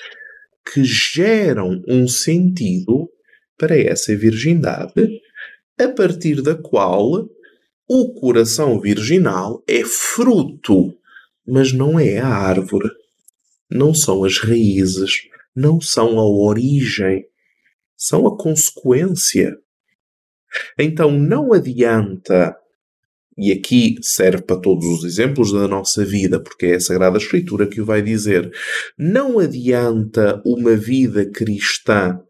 [0.74, 3.10] que geram um sentido
[3.60, 5.22] para essa virgindade,
[5.78, 7.30] a partir da qual
[7.88, 10.96] o coração virginal é fruto,
[11.46, 12.90] mas não é a árvore,
[13.70, 15.24] não são as raízes,
[15.56, 17.26] não são a origem,
[17.98, 19.58] são a consequência.
[20.78, 22.56] Então não adianta,
[23.38, 27.68] e aqui serve para todos os exemplos da nossa vida, porque é a Sagrada Escritura
[27.68, 28.52] que o vai dizer,
[28.98, 32.22] não adianta uma vida cristã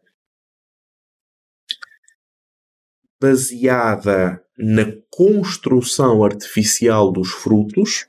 [3.19, 8.07] baseada na construção artificial dos frutos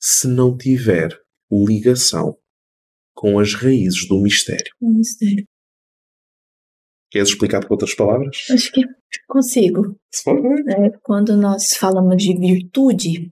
[0.00, 1.16] se não tiver
[1.50, 2.36] ligação
[3.14, 4.72] com as raízes do mistério.
[4.80, 5.46] O mistério.
[7.10, 8.46] Queres explicar por outras palavras?
[8.50, 8.82] Acho que
[9.28, 9.96] consigo.
[10.10, 13.30] Se for, é, quando nós falamos de virtude,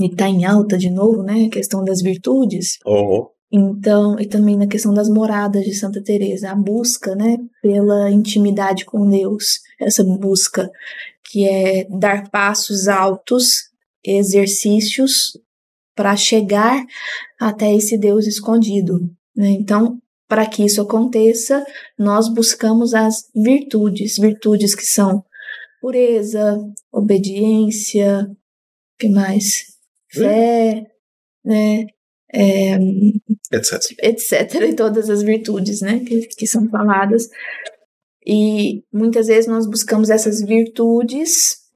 [0.00, 1.46] e está em alta de novo, né?
[1.46, 2.78] A questão das virtudes.
[2.84, 3.30] Oh.
[3.50, 8.84] Então, e também na questão das moradas de Santa Teresa, a busca, né, pela intimidade
[8.84, 10.70] com Deus, essa busca
[11.24, 13.68] que é dar passos altos,
[14.04, 15.32] exercícios
[15.94, 16.84] para chegar
[17.40, 19.00] até esse Deus escondido.
[19.34, 19.50] Né?
[19.50, 21.64] Então, para que isso aconteça,
[21.98, 25.24] nós buscamos as virtudes, virtudes que são
[25.80, 26.60] pureza,
[26.92, 28.30] obediência,
[28.98, 29.44] que mais?
[30.10, 30.86] Fé,
[31.44, 31.86] né?
[32.32, 32.74] É,
[33.52, 33.96] etc.
[34.02, 34.54] etc.
[34.68, 36.00] E todas as virtudes, né?
[36.00, 37.28] Que, que são faladas.
[38.26, 41.68] E muitas vezes nós buscamos essas virtudes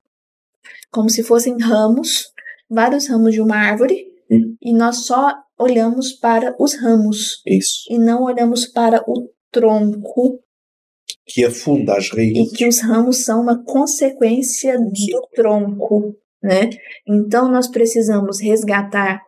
[0.92, 2.26] como se fossem ramos,
[2.70, 4.54] vários ramos de uma árvore, hum.
[4.60, 7.42] e nós só olhamos para os ramos.
[7.46, 7.84] Isso.
[7.90, 10.40] E não olhamos para o tronco.
[11.26, 12.52] Que afunda as raízes.
[12.52, 16.68] E que os ramos são uma consequência do tronco, né?
[17.08, 19.22] Então nós precisamos resgatar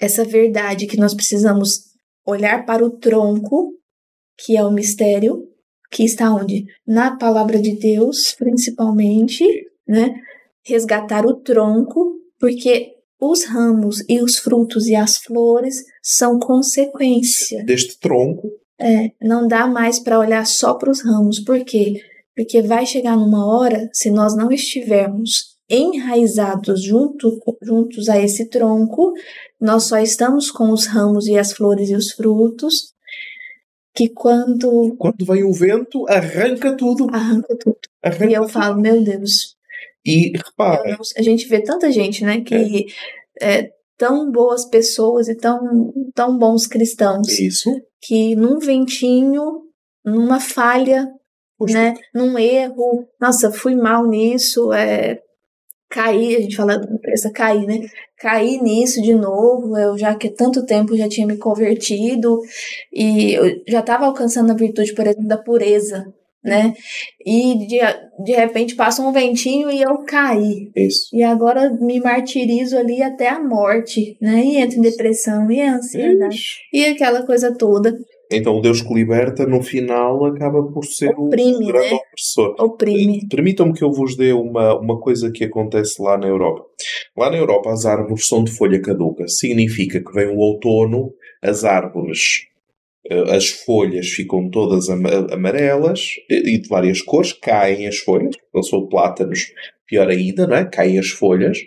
[0.00, 1.88] essa verdade que nós precisamos
[2.26, 3.72] olhar para o tronco,
[4.44, 5.42] que é o mistério,
[5.90, 6.66] que está onde?
[6.86, 9.44] Na palavra de Deus, principalmente,
[9.86, 10.14] né?
[10.64, 17.98] Resgatar o tronco, porque os ramos e os frutos e as flores são consequência deste
[17.98, 18.48] tronco.
[18.80, 22.00] É, não dá mais para olhar só para os ramos, por quê?
[22.36, 29.12] Porque vai chegar numa hora, se nós não estivermos enraizados junto, juntos a esse tronco,
[29.60, 32.94] nós só estamos com os ramos e as flores e os frutos,
[33.94, 34.94] que quando.
[34.96, 37.08] Quando vem o vento, arranca tudo.
[37.12, 37.78] Arranca tudo.
[38.02, 38.52] Arranca e eu tudo.
[38.52, 39.56] falo, meu Deus.
[40.04, 40.96] E repara.
[41.16, 42.86] A gente vê tanta gente, né, que
[43.40, 43.60] é.
[43.60, 47.28] é tão boas pessoas e tão, tão bons cristãos.
[47.38, 47.68] Isso.
[48.00, 49.64] Que num ventinho,
[50.04, 51.08] numa falha,
[51.58, 51.74] Puxa.
[51.74, 55.20] né, num erro, nossa, fui mal nisso, é,
[55.88, 57.86] caí, a gente fala essa cair, né?
[58.18, 62.40] Caí nisso de novo, eu já que há tanto tempo já tinha me convertido
[62.92, 66.74] e eu já estava alcançando a virtude, por exemplo, da pureza, né?
[67.24, 67.78] E de,
[68.24, 70.70] de repente passa um ventinho e eu caí.
[70.74, 71.08] Isso.
[71.14, 74.44] E agora me martirizo ali até a morte, né?
[74.44, 76.34] E entro em depressão e ansiedade.
[76.34, 76.58] Ixi.
[76.72, 77.96] E aquela coisa toda.
[78.30, 81.96] Então o Deus que liberta, no final, acaba por ser Oprime, um grande né?
[81.96, 82.54] opressor.
[82.58, 83.26] Oprime.
[83.28, 86.64] Permitam-me que eu vos dê uma, uma coisa que acontece lá na Europa.
[87.16, 89.26] Lá na Europa as árvores são de folha caduca.
[89.28, 91.12] Significa que vem o outono,
[91.42, 92.46] as árvores,
[93.10, 98.34] eh, as folhas ficam todas amarelas e de várias cores, caem as folhas.
[98.54, 99.52] Eu sou plátanos,
[99.86, 100.64] pior ainda, não é?
[100.66, 101.58] Caem as folhas,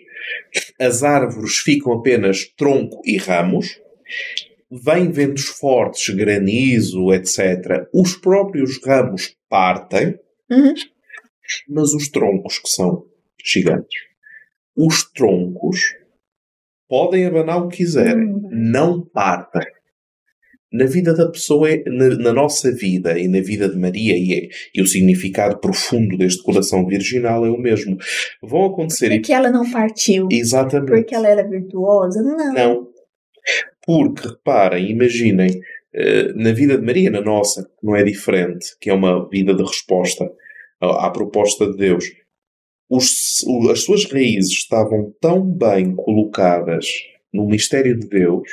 [0.79, 3.79] as árvores ficam apenas tronco e ramos,
[4.71, 7.87] vêm ventos fortes, granizo, etc.
[7.93, 10.17] Os próprios ramos partem,
[10.49, 10.73] uhum.
[11.67, 13.05] mas os troncos, que são
[13.43, 13.99] gigantes,
[14.75, 15.79] os troncos
[16.87, 18.49] podem abanar o que quiserem, uhum.
[18.51, 19.67] não partem
[20.71, 24.49] na vida da pessoa, na, na, nossa vida e na vida de Maria, e, é,
[24.73, 27.97] e, o significado profundo deste coração virginal é o mesmo.
[28.41, 29.09] Vão acontecer.
[29.09, 30.29] Porque ela não partiu.
[30.31, 30.89] Exatamente.
[30.89, 32.21] Porque ela era virtuosa?
[32.21, 32.53] Não.
[32.53, 32.90] Não.
[33.85, 35.59] Porque, reparem, imaginem,
[35.93, 39.53] eh, na vida de Maria, na nossa, que não é diferente, que é uma vida
[39.53, 40.31] de resposta
[40.79, 42.05] à, proposta de Deus,
[42.89, 46.85] os, as suas raízes estavam tão bem colocadas
[47.33, 48.49] no mistério de Deus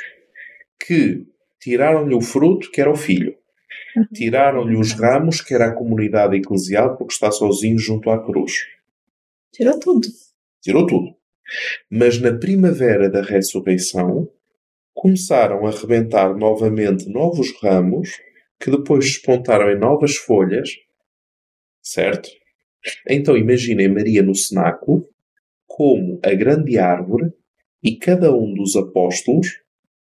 [0.85, 1.25] que
[1.59, 3.35] tiraram-lhe o fruto, que era o filho.
[3.95, 4.05] Uhum.
[4.13, 8.53] Tiraram-lhe os ramos, que era a comunidade eclesial, porque está sozinho junto à cruz.
[9.51, 10.07] Tirou tudo.
[10.61, 11.15] Tirou tudo.
[11.89, 14.29] Mas na primavera da ressurreição,
[14.99, 18.09] começaram a rebentar novamente novos ramos,
[18.59, 20.71] que depois despontaram em novas folhas,
[21.81, 22.29] certo?
[23.07, 25.07] Então imaginem Maria no cenáculo
[25.65, 27.31] como a grande árvore
[27.81, 29.47] e cada um dos apóstolos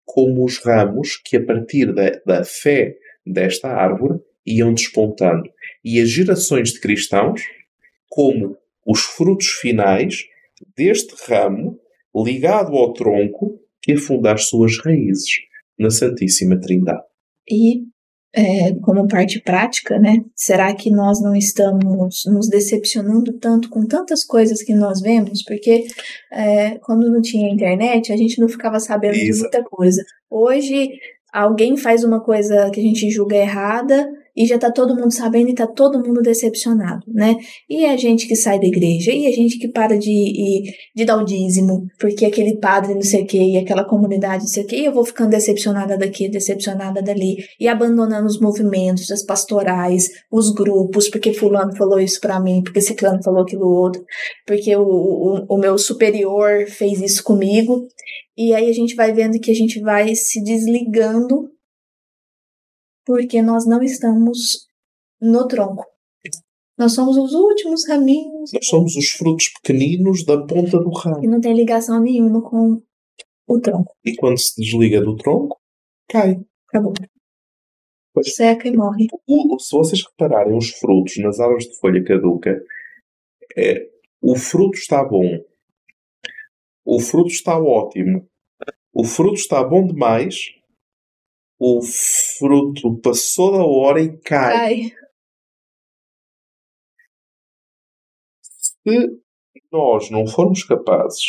[0.04, 5.50] como os ramos que, a partir da, da fé desta árvore, iam despontando.
[5.85, 7.42] E as gerações de cristãos,
[8.09, 10.24] como os frutos finais
[10.76, 11.80] deste ramo
[12.14, 15.31] ligado ao tronco que afunda as suas raízes
[15.79, 17.03] na Santíssima Trindade.
[17.49, 17.83] E
[18.35, 20.16] é, como parte prática, né?
[20.35, 25.42] Será que nós não estamos nos decepcionando tanto com tantas coisas que nós vemos?
[25.44, 25.85] Porque
[26.33, 29.33] é, quando não tinha internet, a gente não ficava sabendo Isso.
[29.33, 30.03] de muita coisa.
[30.31, 30.88] Hoje,
[31.33, 35.51] alguém faz uma coisa que a gente julga errada e já tá todo mundo sabendo
[35.51, 37.37] e tá todo mundo decepcionado, né?
[37.68, 40.62] E a gente que sai da igreja, e a gente que para de,
[40.94, 44.51] de dar o dízimo, porque aquele padre não sei o que, e aquela comunidade não
[44.51, 49.11] sei o que, e eu vou ficando decepcionada daqui, decepcionada dali, e abandonando os movimentos,
[49.11, 54.05] as pastorais, os grupos, porque fulano falou isso para mim, porque ciclano falou aquilo outro,
[54.47, 57.87] porque o, o, o meu superior fez isso comigo,
[58.37, 61.54] e aí a gente vai vendo que a gente vai se desligando
[63.05, 64.67] porque nós não estamos
[65.21, 65.85] no tronco.
[66.77, 68.51] Nós somos os últimos raminhos.
[68.53, 71.25] Nós somos os frutos pequeninos da ponta do ramo.
[71.25, 72.83] E não tem ligação nenhuma com
[73.47, 73.95] o tronco.
[74.05, 75.61] E quando se desliga do tronco,
[76.09, 76.40] cai.
[76.69, 76.93] Acabou.
[78.12, 79.07] Pois, Seca e morre.
[79.61, 82.61] Se vocês repararem os frutos nas árvores de folha caduca,
[83.57, 83.88] é,
[84.21, 85.38] o fruto está bom.
[86.85, 88.29] O fruto está ótimo.
[88.93, 90.37] O fruto está bom demais
[91.66, 94.92] o fruto passou da hora e cai.
[98.42, 99.18] Se
[99.72, 101.24] nós não formos capazes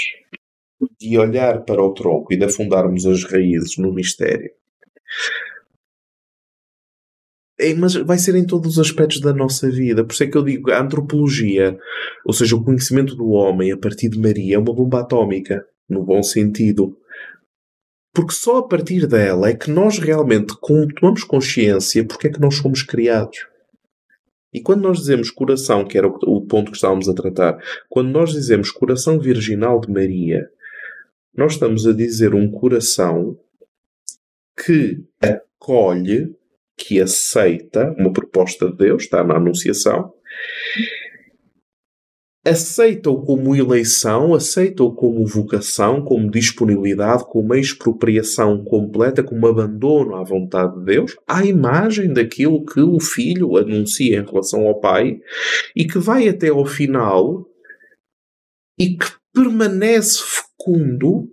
[1.00, 4.52] de olhar para o tronco e de afundarmos as raízes no mistério,
[7.58, 10.04] é, mas vai ser em todos os aspectos da nossa vida.
[10.04, 11.80] Por isso é que eu digo a antropologia,
[12.26, 16.04] ou seja, o conhecimento do homem a partir de Maria, é uma bomba atómica, no
[16.04, 16.98] bom sentido.
[18.16, 22.56] Porque só a partir dela é que nós realmente tomamos consciência porque é que nós
[22.56, 23.46] fomos criados.
[24.54, 28.32] E quando nós dizemos coração, que era o ponto que estávamos a tratar, quando nós
[28.32, 30.50] dizemos coração virginal de Maria,
[31.36, 33.38] nós estamos a dizer um coração
[34.58, 36.34] que acolhe,
[36.78, 40.14] que aceita uma proposta de Deus, está na Anunciação,
[42.46, 50.78] aceita-o como eleição, aceita-o como vocação, como disponibilidade, como expropriação completa, como abandono à vontade
[50.78, 55.20] de Deus, à imagem daquilo que o filho anuncia em relação ao pai
[55.76, 57.48] e que vai até ao final
[58.80, 61.28] e que permanece fecundo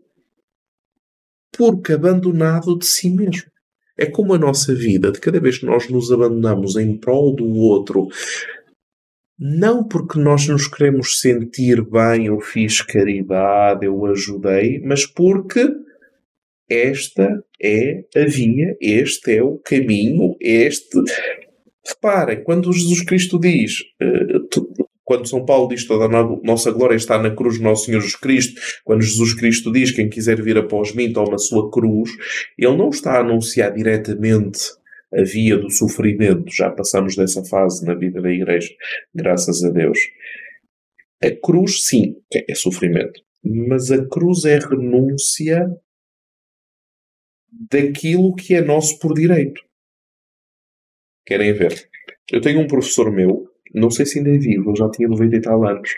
[1.55, 3.53] porque abandonado de si mesmo.
[3.99, 7.47] É como a nossa vida, de cada vez que nós nos abandonamos em prol do
[7.53, 8.09] outro,
[9.39, 15.69] não porque nós nos queremos sentir bem, eu fiz caridade, eu ajudei, mas porque
[16.69, 20.99] esta é a via, este é o caminho, este.
[21.87, 24.39] Reparem, quando Jesus Cristo diz, eh,
[25.05, 28.17] quando São Paulo diz toda a nossa glória está na cruz do nosso Senhor Jesus
[28.17, 32.11] Cristo, quando Jesus Cristo diz quem quiser vir após mim toma a sua cruz,
[32.57, 34.61] ele não está a anunciar diretamente
[35.15, 36.51] a via do sofrimento.
[36.51, 38.75] Já passamos dessa fase na vida da Igreja,
[39.15, 39.99] graças a Deus.
[41.23, 43.21] A cruz, sim, é sofrimento.
[43.45, 45.69] Mas a cruz é renúncia
[47.71, 49.61] daquilo que é nosso por direito.
[51.25, 51.89] Querem ver?
[52.31, 55.37] Eu tenho um professor meu, não sei se ainda é vivo, ele já tinha 90
[55.37, 55.91] e tal anos.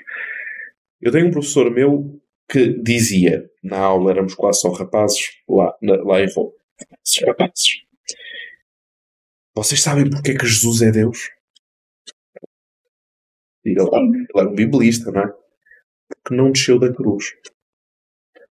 [1.00, 6.02] Eu tenho um professor meu que dizia, na aula éramos quase só rapazes lá, na,
[6.02, 6.52] lá em Roma.
[7.04, 7.83] Esses rapazes.
[9.56, 11.30] Vocês sabem porque é que Jesus é Deus?
[13.64, 15.28] Ele é um biblista, não é?
[16.08, 17.32] Porque não desceu da cruz.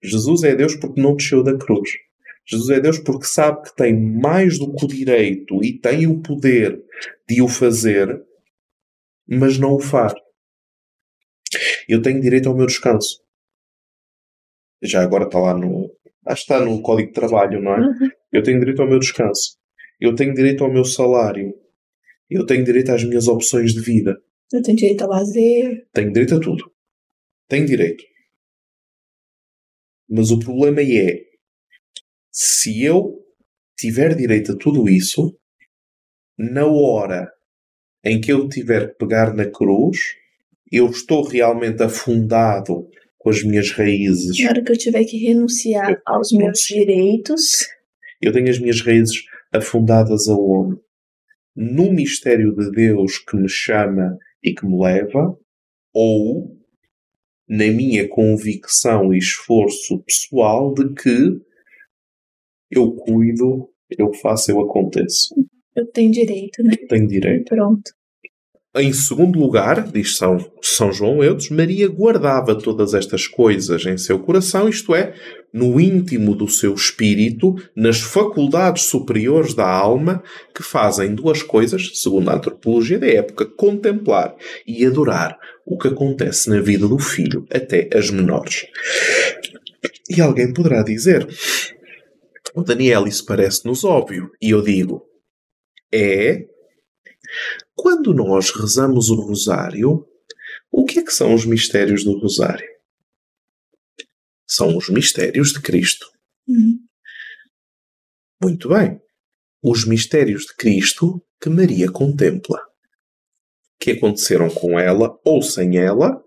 [0.02, 1.90] Jesus é Deus porque não desceu da cruz.
[2.46, 6.20] Jesus é Deus porque sabe que tem mais do que o direito e tem o
[6.20, 6.82] poder
[7.28, 8.22] de o fazer,
[9.26, 10.12] mas não o faz.
[11.88, 13.22] Eu tenho direito ao meu descanso.
[14.82, 15.90] Já agora está lá no.
[16.26, 17.80] Acho que está no Código de Trabalho, não é?
[17.80, 18.10] Uhum.
[18.32, 19.59] Eu tenho direito ao meu descanso.
[20.00, 21.54] Eu tenho direito ao meu salário.
[22.28, 24.16] Eu tenho direito às minhas opções de vida.
[24.52, 25.86] Eu tenho direito a lazer.
[25.92, 26.72] Tenho direito a tudo.
[27.48, 28.02] Tenho direito.
[30.08, 31.20] Mas o problema é
[32.32, 33.18] se eu
[33.76, 35.36] tiver direito a tudo isso,
[36.38, 37.30] na hora
[38.04, 39.98] em que eu tiver que pegar na cruz,
[40.72, 42.88] eu estou realmente afundado
[43.18, 44.42] com as minhas raízes.
[44.42, 47.66] Na hora que eu tiver que renunciar aos meus direitos.
[48.20, 49.22] Eu tenho as minhas raízes
[49.52, 50.80] afundadas aonde?
[51.54, 55.36] No mistério de Deus que me chama e que me leva,
[55.92, 56.56] ou
[57.48, 61.40] na minha convicção e esforço pessoal de que
[62.70, 65.34] eu cuido, eu faço, eu aconteço.
[65.74, 66.76] Eu tenho direito, né?
[66.88, 67.48] Tenho direito.
[67.48, 67.90] Pronto.
[68.76, 74.20] Em segundo lugar, diz São, São João Eudes, Maria guardava todas estas coisas em seu
[74.20, 75.12] coração, isto é,
[75.52, 80.22] no íntimo do seu espírito, nas faculdades superiores da alma,
[80.54, 84.36] que fazem duas coisas, segundo a antropologia da época, contemplar
[84.66, 88.66] e adorar o que acontece na vida do filho, até as menores.
[90.08, 91.26] E alguém poderá dizer,
[92.54, 94.30] o Daniel, isso parece-nos óbvio.
[94.40, 95.02] E eu digo,
[95.92, 96.44] é
[97.74, 100.04] quando nós rezamos o rosário,
[100.70, 102.69] o que é que são os mistérios do rosário?
[104.50, 106.10] São os mistérios de Cristo.
[106.48, 106.80] Uhum.
[108.42, 109.00] Muito bem.
[109.62, 112.60] Os mistérios de Cristo que Maria contempla.
[113.78, 116.20] Que aconteceram com ela ou sem ela,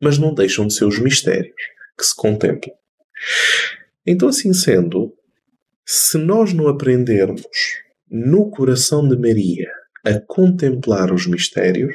[0.00, 1.54] mas não deixam de ser os mistérios
[1.98, 2.74] que se contemplam.
[4.06, 5.14] Então, assim sendo,
[5.86, 7.44] se nós não aprendermos
[8.10, 9.70] no coração de Maria
[10.02, 11.94] a contemplar os mistérios,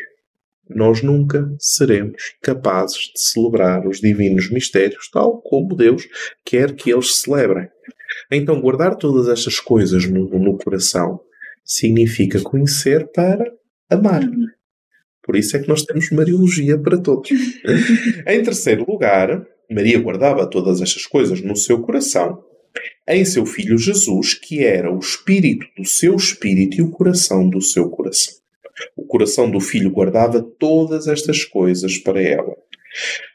[0.69, 6.07] nós nunca seremos capazes de celebrar os divinos mistérios tal como Deus
[6.43, 7.67] quer que eles celebrem.
[8.31, 11.19] Então, guardar todas estas coisas no, no coração
[11.63, 13.45] significa conhecer para
[13.89, 14.23] amar.
[15.23, 17.29] Por isso é que nós temos Mariologia para todos.
[18.27, 22.43] em terceiro lugar, Maria guardava todas estas coisas no seu coração
[23.07, 27.61] em seu Filho Jesus, que era o espírito do seu espírito e o coração do
[27.61, 28.44] seu coração.
[28.95, 32.55] O coração do filho guardava todas estas coisas para ela.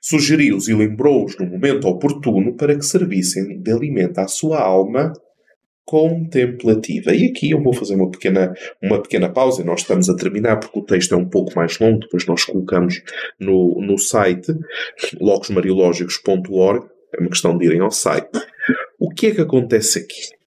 [0.01, 5.13] Sugeriu-os e lembrou-os no momento oportuno para que servissem de alimento à sua alma
[5.85, 7.13] contemplativa.
[7.15, 9.65] E aqui eu vou fazer uma pequena, uma pequena pausa.
[9.65, 11.99] Nós estamos a terminar porque o texto é um pouco mais longo.
[11.99, 13.03] Depois nós colocamos
[13.39, 14.55] no, no site
[15.21, 16.87] logosmariológicos.org.
[17.13, 18.31] É uma questão de irem ao site.
[18.99, 20.40] O que é que acontece aqui?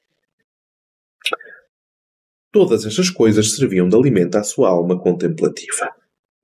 [2.54, 5.90] Todas estas coisas serviam de alimento à sua alma contemplativa.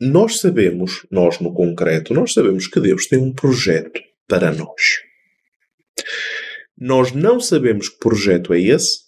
[0.02, 5.04] Nós sabemos, nós no concreto, nós sabemos que Deus tem um projeto para nós.
[6.76, 9.02] Nós não sabemos que projeto é esse.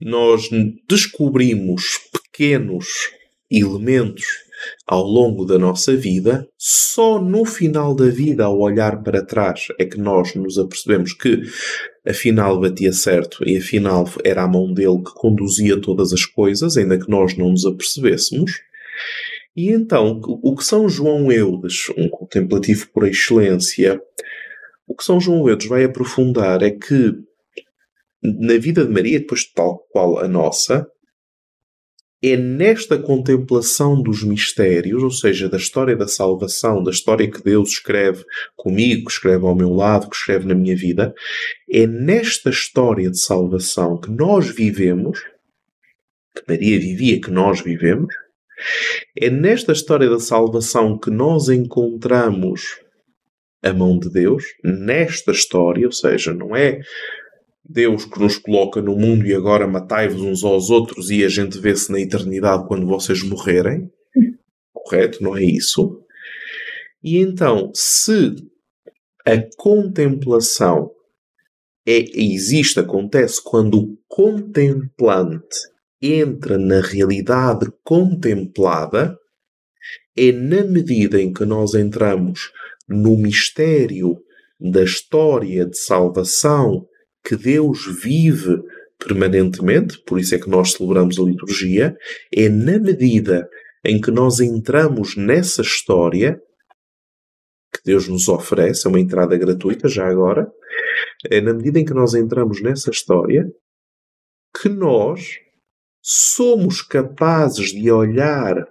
[0.00, 0.48] Nós
[0.88, 2.86] descobrimos pequenos
[3.50, 4.24] elementos
[4.86, 9.84] ao longo da nossa vida, só no final da vida, ao olhar para trás, é
[9.84, 11.42] que nós nos apercebemos que
[12.06, 16.98] afinal batia certo e afinal era a mão dele que conduzia todas as coisas, ainda
[16.98, 18.52] que nós não nos apercebêssemos.
[19.56, 24.00] E então, o que São João Eudes, um contemplativo por excelência,
[24.86, 27.12] o que São João Eudes vai aprofundar é que
[28.22, 30.86] na vida de Maria, depois tal qual a nossa,
[32.22, 37.70] é nesta contemplação dos mistérios, ou seja, da história da salvação, da história que Deus
[37.70, 38.24] escreve
[38.56, 41.14] comigo, que escreve ao meu lado, que escreve na minha vida,
[41.70, 45.20] é nesta história de salvação que nós vivemos,
[46.34, 48.14] que Maria vivia, que nós vivemos,
[49.18, 52.78] é nesta história da salvação que nós encontramos
[53.62, 56.80] a mão de Deus, nesta história, ou seja, não é
[57.72, 61.56] Deus que nos coloca no mundo e agora matai-vos uns aos outros e a gente
[61.56, 63.88] vê-se na eternidade quando vocês morrerem.
[64.74, 65.22] Correto?
[65.22, 66.02] Não é isso?
[67.00, 68.34] E então, se
[69.24, 70.90] a contemplação
[71.86, 75.56] é, existe, acontece quando o contemplante
[76.02, 79.16] entra na realidade contemplada,
[80.16, 82.50] é na medida em que nós entramos
[82.88, 84.20] no mistério
[84.58, 86.89] da história de salvação
[87.24, 88.58] que Deus vive
[88.98, 91.96] permanentemente, por isso é que nós celebramos a liturgia,
[92.34, 93.48] é na medida
[93.84, 96.40] em que nós entramos nessa história
[97.72, 100.50] que Deus nos oferece, é uma entrada gratuita já agora,
[101.30, 103.50] é na medida em que nós entramos nessa história
[104.60, 105.38] que nós
[106.02, 108.66] somos capazes de olhar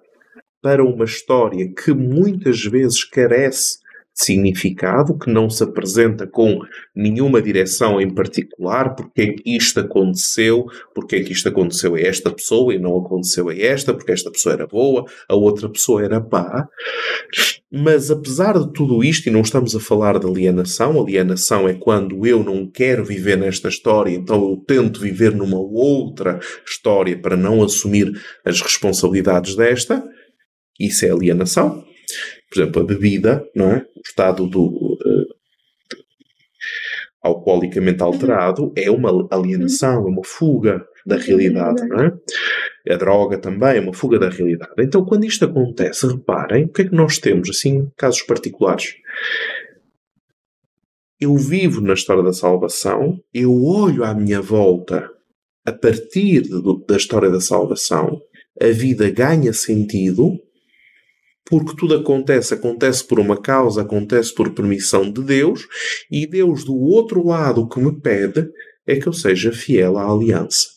[0.62, 3.80] para uma história que muitas vezes carece
[4.22, 6.60] significado, que não se apresenta com
[6.94, 12.02] nenhuma direção em particular, porque é que isto aconteceu, porque é que isto aconteceu a
[12.02, 16.04] esta pessoa e não aconteceu a esta, porque esta pessoa era boa, a outra pessoa
[16.04, 16.68] era pá.
[17.72, 22.26] Mas apesar de tudo isto, e não estamos a falar de alienação, alienação é quando
[22.26, 27.64] eu não quero viver nesta história, então eu tento viver numa outra história para não
[27.64, 28.12] assumir
[28.44, 30.04] as responsabilidades desta,
[30.78, 31.89] isso é alienação
[32.50, 33.78] por exemplo, a bebida, não é?
[33.96, 35.28] O estado do uh,
[37.22, 42.14] alcoolicamente alterado é uma alienação, é uma fuga da realidade, não é?
[42.90, 44.72] A droga também é uma fuga da realidade.
[44.80, 48.96] Então, quando isto acontece, reparem, o que é que nós temos, assim, casos particulares?
[51.20, 55.10] Eu vivo na história da salvação, eu olho à minha volta
[55.66, 56.44] a partir
[56.88, 58.20] da história da salvação,
[58.60, 60.40] a vida ganha sentido
[61.50, 65.68] porque tudo acontece, acontece por uma causa, acontece por permissão de Deus,
[66.10, 68.48] e Deus do outro lado que me pede
[68.86, 70.68] é que eu seja fiel à aliança.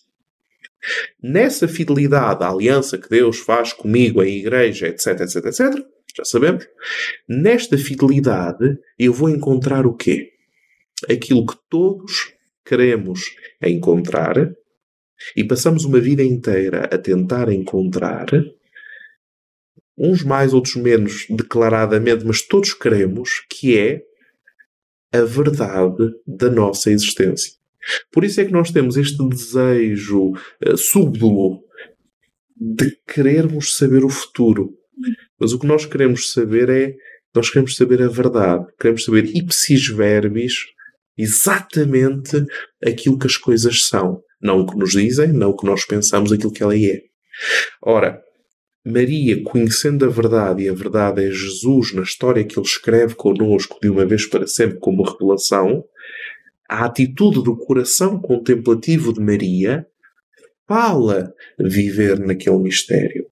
[1.22, 6.66] Nessa fidelidade à aliança que Deus faz comigo, a igreja, etc, etc, etc, já sabemos,
[7.28, 10.30] nesta fidelidade eu vou encontrar o quê?
[11.08, 12.32] Aquilo que todos
[12.64, 13.20] queremos
[13.62, 14.52] encontrar
[15.36, 18.26] e passamos uma vida inteira a tentar encontrar
[19.96, 24.02] uns mais, outros menos declaradamente, mas todos queremos, que é
[25.12, 27.52] a verdade da nossa existência.
[28.10, 31.62] Por isso é que nós temos este desejo uh,
[32.56, 34.74] de querermos saber o futuro.
[35.38, 36.94] Mas o que nós queremos saber é,
[37.34, 38.66] nós queremos saber a verdade.
[38.78, 40.54] Queremos saber ipsis verbis
[41.18, 42.44] exatamente
[42.84, 44.22] aquilo que as coisas são.
[44.40, 47.00] Não o que nos dizem, não o que nós pensamos, aquilo que ela é.
[47.82, 48.22] Ora,
[48.84, 53.78] Maria, conhecendo a verdade, e a verdade é Jesus na história que ele escreve conosco
[53.80, 55.84] de uma vez para sempre como revelação,
[56.68, 59.86] a atitude do coração contemplativo de Maria
[60.66, 63.26] fala viver naquele mistério,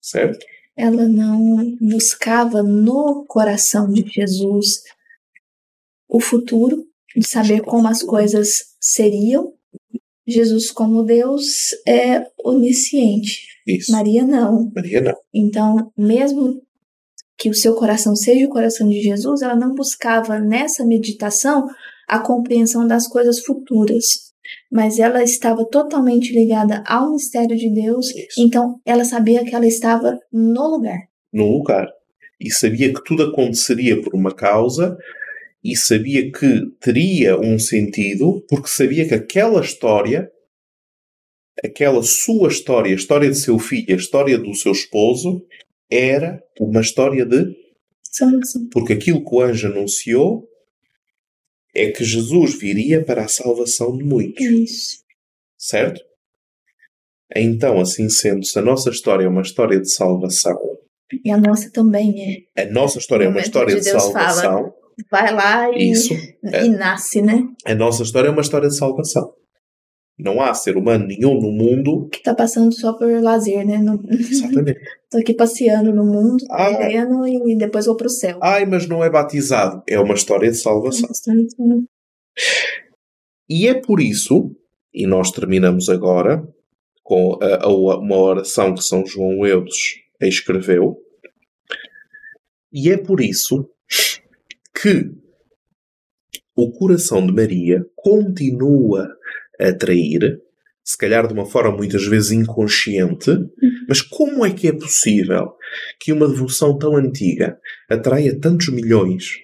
[0.00, 0.44] certo?
[0.76, 4.82] Ela não buscava no coração de Jesus
[6.08, 6.84] o futuro,
[7.14, 9.54] de saber como as coisas seriam.
[10.26, 13.46] Jesus, como Deus, é onisciente.
[13.66, 13.92] Isso.
[13.92, 14.70] Maria não.
[14.74, 15.14] Maria não.
[15.32, 16.60] Então, mesmo
[17.38, 21.66] que o seu coração seja o coração de Jesus, ela não buscava nessa meditação
[22.08, 24.32] a compreensão das coisas futuras,
[24.70, 28.40] mas ela estava totalmente ligada ao mistério de Deus, Isso.
[28.40, 30.98] então ela sabia que ela estava no lugar.
[31.32, 31.88] No lugar.
[32.40, 34.96] E sabia que tudo aconteceria por uma causa
[35.72, 40.30] e sabia que teria um sentido, porque sabia que aquela história
[41.64, 45.44] aquela sua história, a história de seu filho, a história do seu esposo,
[45.90, 47.54] era uma história de.
[48.02, 48.68] Salvação.
[48.70, 50.48] Porque aquilo que o anjo anunciou
[51.74, 54.44] é que Jesus viria para a salvação de muitos.
[54.44, 55.04] Isso.
[55.58, 56.00] Certo?
[57.34, 60.58] Então, assim sendo, se a nossa história é uma história de salvação.
[61.24, 62.62] E a nossa também é.
[62.62, 64.52] A nossa história é uma história de, de salvação.
[64.52, 64.74] Fala,
[65.10, 66.64] vai lá e, Isso, é.
[66.64, 67.46] e nasce, né?
[67.64, 69.34] A nossa história é uma história de salvação.
[70.18, 73.78] Não há ser humano nenhum no mundo que tá passando só por lazer, né?
[74.08, 74.80] Exatamente.
[75.10, 78.38] Tô aqui passeando no mundo, ah, vivendo e depois vou pro céu.
[78.42, 79.82] Ai, mas não é batizado.
[79.86, 81.10] É uma história de salvação.
[83.48, 84.56] E é por isso,
[84.92, 86.42] e nós terminamos agora
[87.02, 90.96] com a, a, uma oração que São João Eudes escreveu,
[92.72, 93.70] e é por isso
[94.80, 95.10] que
[96.54, 99.08] o coração de Maria continua
[99.58, 100.40] atrair,
[100.84, 103.30] se calhar de uma forma muitas vezes inconsciente,
[103.88, 105.54] mas como é que é possível
[105.98, 107.58] que uma devoção tão antiga
[107.88, 109.40] atraia tantos milhões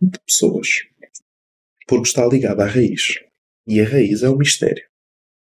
[0.00, 0.68] de pessoas?
[1.86, 3.20] Porque está ligada à raiz.
[3.66, 4.84] E a raiz é o mistério.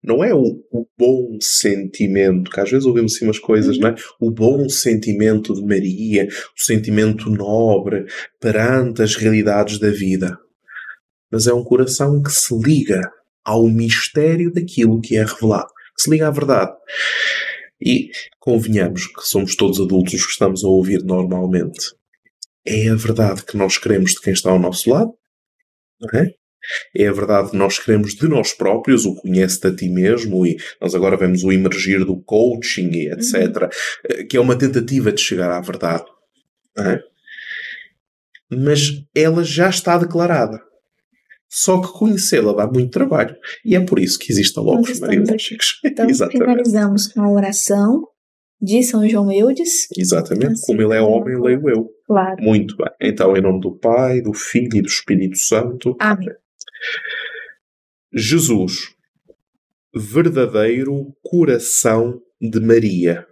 [0.02, 3.95] Não é o, o bom sentimento, que às vezes ouvimos assim umas coisas, não é?
[4.20, 8.06] O bom sentimento de Maria, o sentimento nobre
[8.39, 10.38] perante as realidades da vida.
[11.32, 13.02] Mas é um coração que se liga
[13.43, 16.72] ao mistério daquilo que é revelado, que se liga à verdade.
[17.82, 21.93] E convenhamos que somos todos adultos que estamos a ouvir normalmente.
[22.66, 25.12] é a verdade que nós queremos de quem está ao nosso lado,
[26.00, 26.34] não é?
[26.95, 30.57] É a verdade que nós queremos de nós próprios, o conhece-te a ti mesmo, e
[30.82, 33.70] nós agora vemos o emergir do coaching e etc., uhum.
[34.09, 36.05] Eh, que é uma tentativa de chegar à verdade.
[36.78, 36.99] É?
[38.51, 40.59] Mas ela já está declarada.
[41.49, 43.36] Só que conhecê-la dá muito trabalho.
[43.65, 45.80] E é por isso que existe a Logos Mariológicos.
[45.84, 48.03] Então, finalizamos com a oração
[48.61, 49.88] de São João Eudes.
[49.97, 51.89] Exatamente, assim, como ele é homem, leio eu.
[52.05, 52.43] Claro.
[52.43, 52.91] Muito bem.
[53.01, 55.95] Então, em nome do Pai, do Filho e do Espírito Santo.
[55.99, 56.30] Amém.
[58.11, 58.95] Jesus,
[59.93, 63.27] verdadeiro coração de Maria.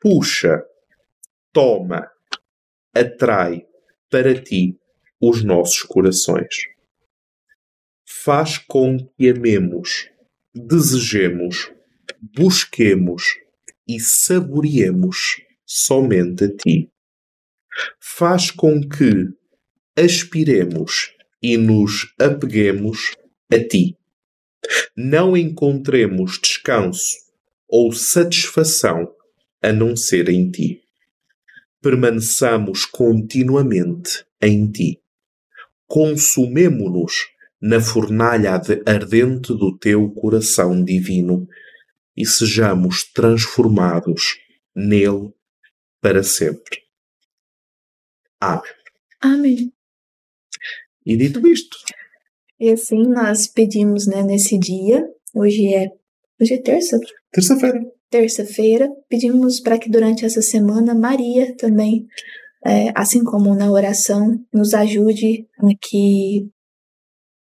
[0.00, 0.62] Puxa,
[1.52, 2.10] toma,
[2.94, 3.66] atrai
[4.10, 4.78] para ti
[5.20, 6.66] os nossos corações.
[8.06, 10.10] Faz com que amemos,
[10.54, 11.72] desejemos,
[12.36, 13.38] busquemos
[13.86, 16.90] e saboreemos somente a ti.
[18.00, 19.28] Faz com que
[19.96, 23.16] aspiremos e nos apeguemos
[23.52, 23.96] a ti.
[24.96, 27.16] Não encontremos descanso
[27.68, 29.12] ou satisfação
[29.62, 30.82] a não ser em ti.
[31.80, 35.00] Permaneçamos continuamente em ti.
[35.86, 37.28] Consumemo-nos
[37.60, 41.48] na fornalha ardente do teu coração divino
[42.16, 44.38] e sejamos transformados
[44.74, 45.32] nele
[46.00, 46.82] para sempre.
[48.40, 48.62] Amém.
[49.20, 49.79] Amém.
[51.04, 51.76] E dito isto.
[52.58, 55.02] E assim nós pedimos, né, nesse dia,
[55.34, 55.90] hoje é.
[56.40, 56.98] Hoje é terça?
[57.32, 57.80] Terça-feira.
[58.10, 62.06] Terça-feira, pedimos para que durante essa semana Maria também,
[62.66, 66.50] é, assim como na oração, nos ajude a que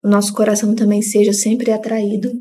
[0.05, 2.32] o nosso coração também seja sempre atraído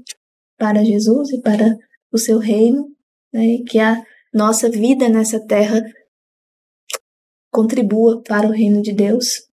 [0.57, 1.75] para Jesus e para
[2.11, 2.87] o seu reino,
[3.33, 4.01] né, e que a
[4.33, 5.83] nossa vida nessa terra
[7.51, 9.50] contribua para o reino de Deus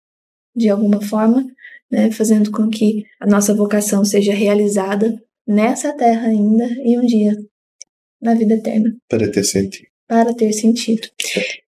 [0.56, 1.46] de alguma forma,
[1.92, 7.36] né, fazendo com que a nossa vocação seja realizada nessa terra ainda e um dia
[8.22, 8.96] na vida eterna.
[9.10, 9.88] Para ter sentido.
[10.08, 11.08] Para ter sentido.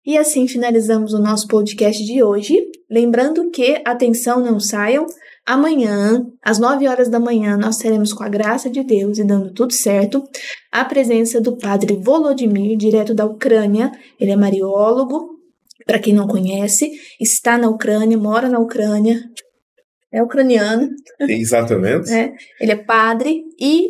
[0.05, 2.55] E assim finalizamos o nosso podcast de hoje.
[2.89, 5.05] Lembrando que, atenção, não saiam.
[5.45, 9.53] Amanhã, às 9 horas da manhã, nós teremos, com a graça de Deus e dando
[9.53, 10.23] tudo certo,
[10.71, 13.91] a presença do padre Volodymyr, direto da Ucrânia.
[14.19, 15.34] Ele é mariólogo,
[15.85, 19.21] para quem não conhece, está na Ucrânia, mora na Ucrânia,
[20.11, 20.89] é ucraniano.
[21.19, 22.11] Exatamente.
[22.11, 23.89] É, ele é padre e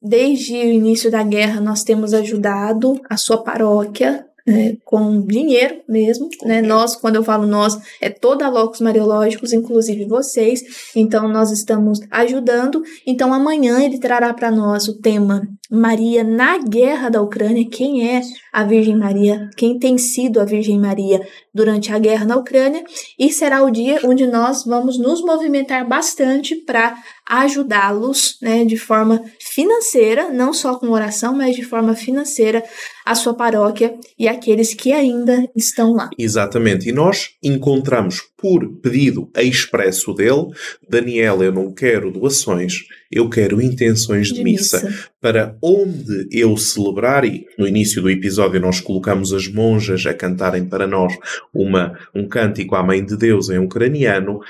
[0.00, 6.28] desde o início da guerra nós temos ajudado a sua paróquia né, com dinheiro mesmo,
[6.44, 6.60] né?
[6.60, 10.62] Nós, quando eu falo nós, é toda a Locos Mariológicos, inclusive vocês.
[10.96, 12.82] Então, nós estamos ajudando.
[13.06, 17.66] Então, amanhã ele trará para nós o tema Maria na guerra da Ucrânia.
[17.66, 18.20] Quem é
[18.52, 19.48] a Virgem Maria?
[19.56, 22.84] Quem tem sido a Virgem Maria durante a guerra na Ucrânia?
[23.18, 26.94] E será o dia onde nós vamos nos movimentar bastante para
[27.26, 32.62] ajudá-los, né, de forma financeira, não só com oração, mas de forma financeira,
[33.04, 36.10] a sua paróquia e aqueles que ainda estão lá.
[36.18, 36.88] Exatamente.
[36.88, 40.48] E nós encontramos por pedido expresso dele,
[40.88, 42.74] Daniel, eu não quero doações,
[43.10, 44.84] eu quero intenções de, de missa.
[44.84, 45.08] missa.
[45.20, 50.64] Para onde eu celebrar, e no início do episódio nós colocamos as monjas a cantarem
[50.64, 51.16] para nós
[51.54, 54.40] uma, um cântico à Mãe de Deus em ucraniano,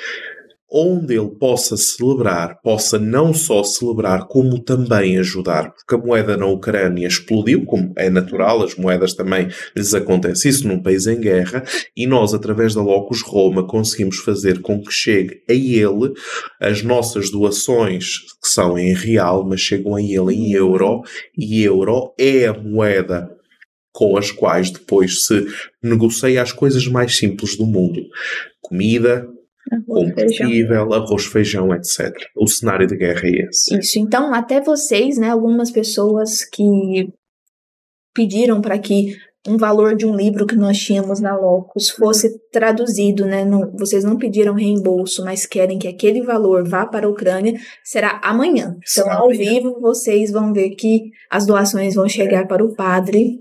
[0.72, 6.46] onde ele possa celebrar, possa não só celebrar, como também ajudar, porque a moeda na
[6.46, 11.62] Ucrânia explodiu, como é natural, as moedas também lhes acontece isso num país em guerra,
[11.94, 16.14] e nós, através da Locus Roma, conseguimos fazer com que chegue a ele
[16.58, 21.02] as nossas doações, que são em real, mas chegam a ele em euro,
[21.36, 23.28] e euro é a moeda
[23.92, 25.46] com as quais depois se
[25.82, 28.00] negocia as coisas mais simples do mundo.
[28.62, 29.28] Comida,
[29.86, 32.12] combustível, arroz, feijão, etc.
[32.36, 33.78] O cenário de guerra é esse.
[33.78, 33.98] Isso.
[33.98, 37.12] Então, até vocês, né, algumas pessoas que
[38.14, 43.26] pediram para que um valor de um livro que nós tínhamos na Locus fosse traduzido,
[43.26, 43.44] né?
[43.44, 48.20] Não, vocês não pediram reembolso, mas querem que aquele valor vá para a Ucrânia, será
[48.22, 48.76] amanhã.
[48.88, 53.40] Então, ao vivo, vocês vão ver que as doações vão chegar para o padre.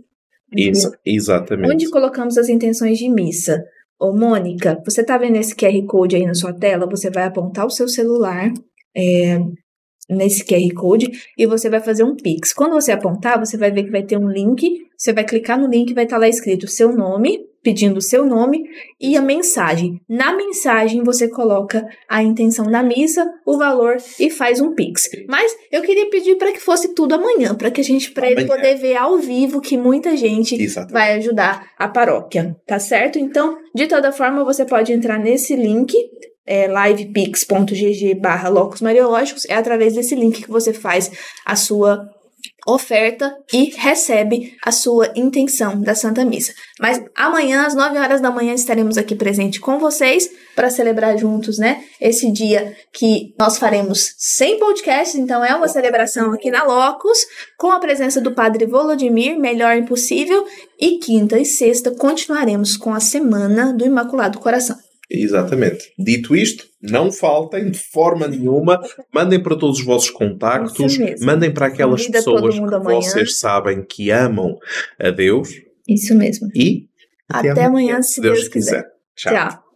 [0.55, 1.71] Isso, exatamente.
[1.71, 3.63] Onde colocamos as intenções de missa?
[4.01, 6.89] Ô, Mônica, você tá vendo esse QR Code aí na sua tela?
[6.89, 8.51] Você vai apontar o seu celular
[8.97, 9.37] é,
[10.09, 12.51] nesse QR Code e você vai fazer um Pix.
[12.51, 14.67] Quando você apontar, você vai ver que vai ter um link.
[14.97, 18.01] Você vai clicar no link e vai estar tá lá escrito seu nome, pedindo o
[18.01, 18.63] seu nome
[18.99, 19.99] e a mensagem.
[20.07, 25.09] Na mensagem você coloca a intenção da missa, o valor e faz um pix.
[25.27, 28.45] Mas eu queria pedir para que fosse tudo amanhã, para que a gente para ele
[28.45, 30.93] poder ver ao vivo que muita gente Exatamente.
[30.93, 33.19] vai ajudar a paróquia, tá certo?
[33.19, 35.93] Então, de toda forma, você pode entrar nesse link
[36.45, 41.11] é, livepix.gg barra locos mariológicos, é através desse link que você faz
[41.45, 42.09] a sua
[42.67, 46.53] oferta e recebe a sua intenção da Santa Missa.
[46.79, 51.57] Mas amanhã, às 9 horas da manhã, estaremos aqui presente com vocês para celebrar juntos,
[51.57, 51.83] né?
[51.99, 57.19] Esse dia que nós faremos sem podcasts, então é uma celebração aqui na Locus,
[57.57, 60.45] com a presença do Padre Volodimir, melhor impossível,
[60.79, 64.77] e quinta e sexta continuaremos com a semana do Imaculado Coração.
[65.13, 65.91] Exatamente.
[65.99, 68.81] Dito isto, não faltem de forma nenhuma,
[69.13, 73.01] mandem para todos os vossos contactos, mandem para aquelas pessoas que amanhã.
[73.01, 74.57] vocês sabem que amam
[74.97, 75.49] a Deus.
[75.87, 76.47] Isso mesmo.
[76.55, 76.87] E
[77.27, 78.83] até, até amanhã, se Deus, Deus quiser.
[78.83, 78.91] quiser.
[79.15, 79.33] Tchau.
[79.33, 79.70] Tchau.